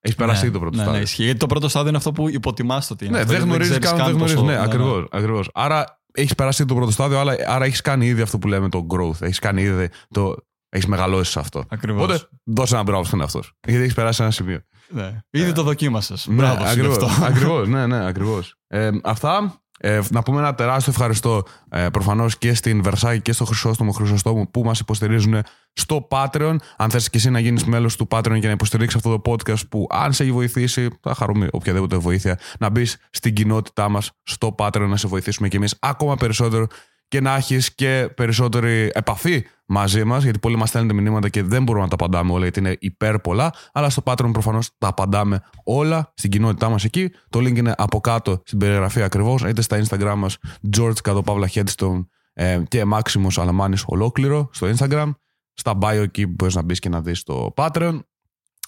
Έχεις 0.00 0.16
περάσει 0.16 0.44
ήδη 0.44 0.52
το 0.52 0.58
πρώτο 0.58 0.76
ναι, 0.76 0.82
στάδιο. 0.82 0.98
Ναι, 0.98 1.04
ισχύει. 1.04 1.22
Γιατί 1.24 1.38
το 1.38 1.46
πρώτο 1.46 1.68
στάδιο 1.68 1.88
είναι 1.88 1.96
αυτό 1.98 2.12
που 2.12 2.28
υποτιμάς 2.28 2.86
το 2.86 2.96
τι 2.96 3.04
είναι. 3.04 3.14
Ναι, 3.14 3.20
Αυτό 3.20 3.32
δεν 3.32 3.42
γιατί 3.42 3.56
γνωρίζει 3.56 3.78
ξέρεις 3.80 3.98
καν, 3.98 4.06
δεν 4.06 4.16
γνωρίζει. 4.16 4.34
πόσο- 4.36 4.46
Ναι, 4.46 4.62
ακριβώς. 4.62 5.06
Ακριβώς. 5.10 5.50
Άρα 5.54 6.00
έχεις 6.12 6.34
περάσει 6.34 6.64
το 6.64 6.74
πρώτο 6.74 6.90
στάδιο, 6.90 7.18
αλλά, 7.18 7.34
άρα 7.46 7.64
έχεις 7.64 7.80
κάνει 7.80 8.06
ήδη 8.06 8.20
αυτό 8.22 8.38
που 8.38 8.48
λέμε 8.48 8.68
το 8.68 8.86
growth. 8.94 9.20
Έχεις 9.22 9.38
κάνει 9.38 9.62
ήδη 9.62 9.88
το. 10.08 10.34
Έχεις 10.68 10.86
μεγαλώσει 10.86 11.30
σε 11.30 11.38
αυτό. 11.38 11.64
Ακριβώς. 11.68 12.02
Οπότε 12.02 12.28
δώσε 12.44 12.74
ένα 12.74 12.82
μπράβο 12.82 13.04
στον 13.04 13.20
εαυτό 13.20 13.42
σου. 13.42 13.54
Γιατί 13.66 13.82
έχεις 13.82 13.94
περάσει 13.94 14.22
ένα 14.22 14.30
σημείο. 14.30 14.60
Ναι. 14.88 15.20
Ήδη 15.30 15.52
το 15.52 15.62
δοκίμασες. 15.62 16.26
Ναι, 16.26 16.34
Μπράβο 16.34 16.56
σου 16.56 16.62
γι' 16.62 16.68
ακριβώς, 16.80 16.96
αυτό. 16.96 17.24
ακριβώς, 17.30 17.68
ναι, 17.68 17.86
ναι, 17.86 18.06
ακριβώς. 18.06 18.54
Ε, 18.66 18.90
αυτά. 19.02 19.62
Ε, 19.82 20.00
να 20.10 20.22
πούμε 20.22 20.38
ένα 20.38 20.54
τεράστιο 20.54 20.92
ευχαριστώ 20.92 21.42
ε, 21.68 21.88
προφανώς 21.88 22.38
και 22.38 22.54
στην 22.54 22.82
Versailles 22.84 23.22
και 23.22 23.32
στο 23.32 23.44
Χρυσόστομο 23.44 23.92
Χρυσόστομο 23.92 24.48
που 24.50 24.62
μας 24.62 24.80
υποστηρίζουν 24.80 25.42
στο 25.72 26.08
Patreon. 26.10 26.56
Αν 26.76 26.90
θες 26.90 27.10
και 27.10 27.16
εσύ 27.16 27.30
να 27.30 27.40
γίνεις 27.40 27.64
μέλος 27.64 27.96
του 27.96 28.08
Patreon 28.10 28.38
και 28.40 28.46
να 28.46 28.52
υποστηρίξεις 28.52 28.96
αυτό 28.96 29.18
το 29.18 29.32
podcast 29.32 29.68
που 29.68 29.86
αν 29.90 30.12
σε 30.12 30.22
έχει 30.22 30.32
βοηθήσει, 30.32 30.88
θα 31.02 31.14
χαρούμε 31.14 31.48
οποιαδήποτε 31.50 31.96
βοήθεια, 31.96 32.38
να 32.58 32.68
μπεις 32.68 32.96
στην 33.10 33.34
κοινότητά 33.34 33.88
μας 33.88 34.10
στο 34.22 34.54
Patreon 34.58 34.86
να 34.88 34.96
σε 34.96 35.08
βοηθήσουμε 35.08 35.48
κι 35.48 35.56
εμείς 35.56 35.76
ακόμα 35.80 36.16
περισσότερο 36.16 36.66
και 37.10 37.20
να 37.20 37.34
έχεις 37.34 37.74
και 37.74 38.10
περισσότερη 38.16 38.90
επαφή 38.94 39.46
μαζί 39.66 40.04
μας, 40.04 40.22
γιατί 40.22 40.38
πολλοί 40.38 40.56
μας 40.56 40.68
στέλνετε 40.68 40.94
μηνύματα 40.94 41.28
και 41.28 41.42
δεν 41.42 41.62
μπορούμε 41.62 41.84
να 41.84 41.90
τα 41.90 42.04
απαντάμε 42.04 42.32
όλα, 42.32 42.42
γιατί 42.42 42.58
είναι 42.58 42.76
υπέρ 42.80 43.18
πολλά. 43.18 43.52
Αλλά 43.72 43.90
στο 43.90 44.02
Patreon 44.04 44.30
προφανώς 44.32 44.70
τα 44.78 44.88
απαντάμε 44.88 45.42
όλα 45.64 46.12
στην 46.14 46.30
κοινότητά 46.30 46.68
μας 46.68 46.84
εκεί. 46.84 47.10
Το 47.28 47.38
link 47.38 47.56
είναι 47.56 47.74
από 47.76 48.00
κάτω 48.00 48.42
στην 48.44 48.58
περιγραφή 48.58 49.02
ακριβώς, 49.02 49.42
είτε 49.42 49.62
στα 49.62 49.82
Instagram 49.84 50.14
μας, 50.16 50.36
George 50.76 51.00
Καδοπαύλα 51.02 51.50
Headstone 51.54 52.06
ε, 52.32 52.62
και 52.68 52.84
Maximus 52.92 53.36
Αλαμάνης 53.36 53.84
ολόκληρο 53.86 54.48
στο 54.52 54.70
Instagram. 54.76 55.10
Στα 55.54 55.78
bio 55.82 56.02
εκεί 56.02 56.26
μπορείς 56.26 56.54
να 56.54 56.62
μπεις 56.62 56.78
και 56.78 56.88
να 56.88 57.00
δεις 57.00 57.22
το 57.22 57.52
Patreon. 57.56 57.98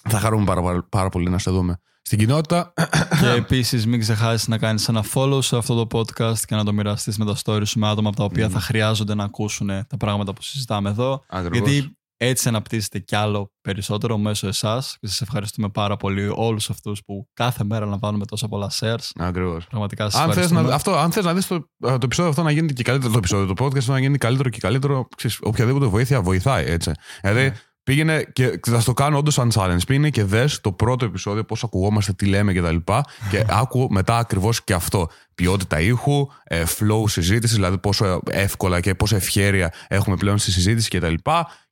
Θα 0.09 0.19
χαρούμε 0.19 0.45
πάρα, 0.45 0.61
πάρα, 0.61 0.87
πάρα 0.89 1.09
πολύ 1.09 1.29
να 1.29 1.37
σε 1.37 1.51
δούμε 1.51 1.79
στην 2.05 2.17
κοινότητα. 2.17 2.73
Και 3.19 3.29
επίσης 3.29 3.85
μην 3.87 3.99
ξεχάσεις 3.99 4.47
να 4.47 4.57
κάνεις 4.57 4.87
ένα 4.87 5.03
follow 5.13 5.39
σε 5.43 5.57
αυτό 5.57 5.85
το 5.85 5.99
podcast 5.99 6.37
και 6.47 6.55
να 6.55 6.63
το 6.63 6.73
μοιραστείς 6.73 7.17
με 7.17 7.25
τα 7.25 7.35
stories 7.43 7.67
σου 7.67 7.79
με 7.79 7.87
άτομα 7.89 8.07
από 8.07 8.17
τα 8.17 8.23
οποία 8.23 8.49
θα 8.49 8.59
χρειάζονται 8.59 9.15
να 9.15 9.23
ακούσουν 9.23 9.67
τα 9.67 9.97
πράγματα 9.97 10.33
που 10.33 10.41
συζητάμε 10.41 10.89
εδώ. 10.89 11.23
Ακριβώς. 11.29 11.69
Γιατί 11.69 11.97
έτσι 12.17 12.47
αναπτύσσεται 12.47 12.99
κι 12.99 13.15
άλλο 13.15 13.51
περισσότερο 13.61 14.17
μέσω 14.17 14.47
εσάς. 14.47 14.97
Και 14.99 15.07
σας 15.07 15.21
ευχαριστούμε 15.21 15.69
πάρα 15.69 15.97
πολύ 15.97 16.31
όλους 16.35 16.69
αυτούς 16.69 17.03
που 17.05 17.27
κάθε 17.33 17.63
μέρα 17.63 17.85
λαμβάνουμε 17.85 18.25
τόσα 18.25 18.47
πολλά 18.47 18.71
shares. 18.79 19.09
Ακριβώς. 19.15 19.67
Πραγματικά 19.67 20.03
σας 20.09 20.13
Αν 20.13 20.19
θες, 20.19 20.29
ευχαριστούμε. 20.29 20.61
να, 20.61 20.75
αυτό, 20.75 20.95
αν 20.97 21.11
θες 21.11 21.23
να 21.25 21.33
δεις 21.33 21.47
το, 21.47 21.59
το 21.79 21.97
επεισόδιο 22.03 22.29
αυτό 22.31 22.43
να 22.43 22.51
γίνει 22.51 22.73
και 22.73 22.83
καλύτερο, 22.83 23.11
το 23.11 23.17
επεισόδιο, 23.17 23.53
το 23.53 23.65
podcast 23.65 23.77
αυτό 23.77 23.91
να 23.91 23.99
γίνει 23.99 24.17
καλύτερο 24.17 24.49
και 24.49 24.59
καλύτερο, 24.59 25.07
ξέρεις, 25.17 25.37
οποιαδήποτε 25.41 25.85
βοήθεια 25.85 26.21
βοηθάει, 26.21 26.65
έτσι. 26.65 26.91
Δηλαδή, 27.21 27.43
Ναι. 27.43 27.53
Πήγαινε 27.83 28.23
και 28.33 28.59
θα 28.67 28.79
στο 28.79 28.93
κάνω 28.93 29.17
όντως 29.17 29.33
σαν 29.33 29.51
challenge. 29.53 29.85
Πήγαινε 29.87 30.09
και 30.09 30.23
δες 30.23 30.61
το 30.61 30.71
πρώτο 30.71 31.05
επεισόδιο, 31.05 31.43
πώς 31.43 31.63
ακουγόμαστε, 31.63 32.13
τι 32.13 32.25
λέμε 32.25 32.53
κτλ. 32.53 32.75
Και, 32.75 33.03
και 33.29 33.45
άκου 33.49 33.87
μετά 33.89 34.17
ακριβώς 34.17 34.63
και 34.63 34.73
αυτό. 34.73 35.09
Ποιότητα 35.35 35.79
ήχου, 35.79 36.27
ε, 36.43 36.63
flow 36.79 37.03
συζήτηση, 37.05 37.53
δηλαδή 37.53 37.77
πόσο 37.77 38.21
εύκολα 38.29 38.79
και 38.79 38.95
πόσο 38.95 39.15
ευχέρεια 39.15 39.73
έχουμε 39.87 40.15
πλέον 40.15 40.37
στη 40.37 40.51
συζήτηση 40.51 40.89
κτλ. 40.97 41.13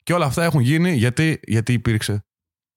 Και 0.02 0.12
όλα 0.12 0.26
αυτά 0.26 0.44
έχουν 0.44 0.60
γίνει 0.60 0.92
γιατί, 0.92 1.40
γιατί 1.42 1.72
υπήρξε 1.72 2.24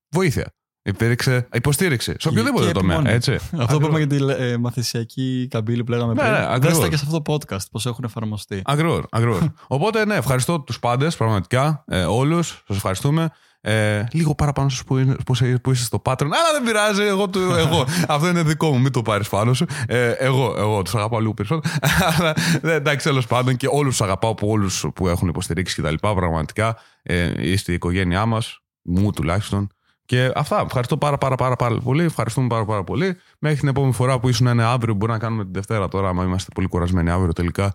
βοήθεια. 0.10 0.55
Υπήρξε 0.88 1.48
υποστήριξη. 1.54 2.16
Σε 2.20 2.28
οποιοδήποτε 2.28 2.66
Και 2.66 2.72
τομέα. 2.72 2.96
επιμονή. 2.96 3.16
Έτσι. 3.16 3.38
Αυτό 3.58 3.78
που 3.80 3.86
είπαμε 3.86 3.98
για 3.98 4.08
τη 4.08 4.44
ε, 4.44 4.58
μαθησιακή 4.58 5.48
καμπύλη 5.50 5.84
που 5.84 5.92
λέγαμε 5.92 6.14
Ναι, 6.14 6.20
πριν. 6.20 6.32
ναι, 6.32 6.38
Δες 6.38 6.48
ακριβώς. 6.50 6.80
τα 6.80 6.88
και 6.88 6.98
σε 6.98 7.04
αυτό 7.08 7.22
το 7.22 7.34
podcast, 7.34 7.66
πώς 7.72 7.86
έχουν 7.86 8.04
εφαρμοστεί. 8.04 8.62
Ακριβώς. 8.66 9.04
Ακριβώς. 9.10 9.40
Οπότε, 9.68 10.06
ναι, 10.06 10.16
ευχαριστώ 10.16 10.60
τους 10.60 10.80
πάντες, 10.80 11.16
πραγματικά. 11.16 11.84
Ε, 11.88 12.04
Όλους. 12.04 12.64
Σας 12.68 12.76
ευχαριστούμε. 12.76 13.30
Ε, 13.62 14.04
λίγο 14.12 14.36
παραπάνω 14.36 14.70
σα 14.70 14.84
που, 14.84 14.98
είναι- 14.98 15.16
που, 15.26 15.34
είσαι- 15.34 15.60
που 15.64 15.72
είσαι 15.72 15.84
στο 15.84 16.02
Patreon. 16.06 16.22
Αλλά 16.22 16.52
δεν 16.54 16.64
πειράζει. 16.64 17.02
Εγώ, 17.04 17.30
του, 17.30 17.40
εγώ. 17.40 17.86
Αυτό 18.08 18.28
είναι 18.28 18.44
δικό 18.44 18.72
μου. 18.72 18.80
Μην 18.80 18.92
το 18.92 19.02
πάρεις 19.02 19.30
πάνω 19.30 19.54
σου. 19.54 19.66
Ε, 19.88 20.10
εγώ, 20.12 20.56
εγώ 20.58 20.82
τους 20.82 20.96
αγαπάω 20.96 21.20
λίγο 21.20 21.34
περισσότερο. 21.34 21.74
Αλλά 22.18 22.34
ναι, 22.62 22.72
εντάξει, 22.72 23.06
τέλος 23.08 23.28
πάντων 23.28 23.56
και 23.58 23.68
όλους 23.72 23.98
τους 23.98 24.02
αγαπάω 24.08 24.32
από 24.32 24.48
όλους 24.48 24.86
που 24.96 25.08
έχουν 25.08 25.28
υποστηρίξει 25.28 25.82
κτλ. 25.82 25.94
Πραγματικά 26.00 26.78
ε, 27.04 27.50
είστε 27.50 27.72
η 27.72 27.76
οικογένειά 27.76 28.26
μας. 28.26 28.60
Μου 28.82 29.12
τουλάχιστον. 29.12 29.70
Και 30.06 30.32
αυτά. 30.36 30.62
Ευχαριστώ 30.66 30.98
πάρα, 30.98 31.18
πάρα, 31.18 31.36
πάρα, 31.36 31.56
πάρα 31.56 31.78
πολύ. 31.78 32.04
Ευχαριστούμε 32.04 32.48
πάρα, 32.48 32.66
πάρα 32.66 32.84
πολύ. 32.84 33.18
Μέχρι 33.40 33.60
την 33.60 33.68
επόμενη 33.68 33.94
φορά 33.94 34.20
που 34.20 34.30
ήσουν 34.30 34.48
είναι 34.48 34.64
αύριο, 34.64 34.94
μπορεί 34.94 35.12
να 35.12 35.18
κάνουμε 35.18 35.44
την 35.44 35.54
Δευτέρα 35.54 35.88
τώρα, 35.88 36.10
άμα 36.10 36.24
είμαστε 36.24 36.52
πολύ 36.54 36.68
κουρασμένοι 36.68 37.10
αύριο 37.10 37.34
τελικά. 37.34 37.74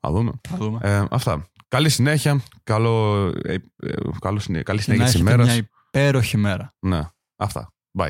Θα 0.00 0.10
δούμε. 0.10 0.32
Θα 0.48 0.56
δούμε. 0.56 0.78
Ε, 0.82 1.04
αυτά. 1.10 1.46
Καλή 1.68 1.88
συνέχεια. 1.88 2.40
Καλό, 2.62 3.26
ε, 3.42 3.52
ε, 3.76 3.92
καλό 4.20 4.38
συνέ- 4.38 4.62
καλή 4.64 4.78
Και 4.78 4.84
συνέχεια 4.84 5.04
να 5.04 5.10
τη 5.10 5.16
έχετε 5.18 5.30
ημέρας. 5.32 5.46
μια 5.46 5.68
υπέροχη 5.90 6.36
μέρα. 6.36 6.74
Ναι. 6.78 7.00
Αυτά. 7.36 7.72
Bye. 7.98 8.08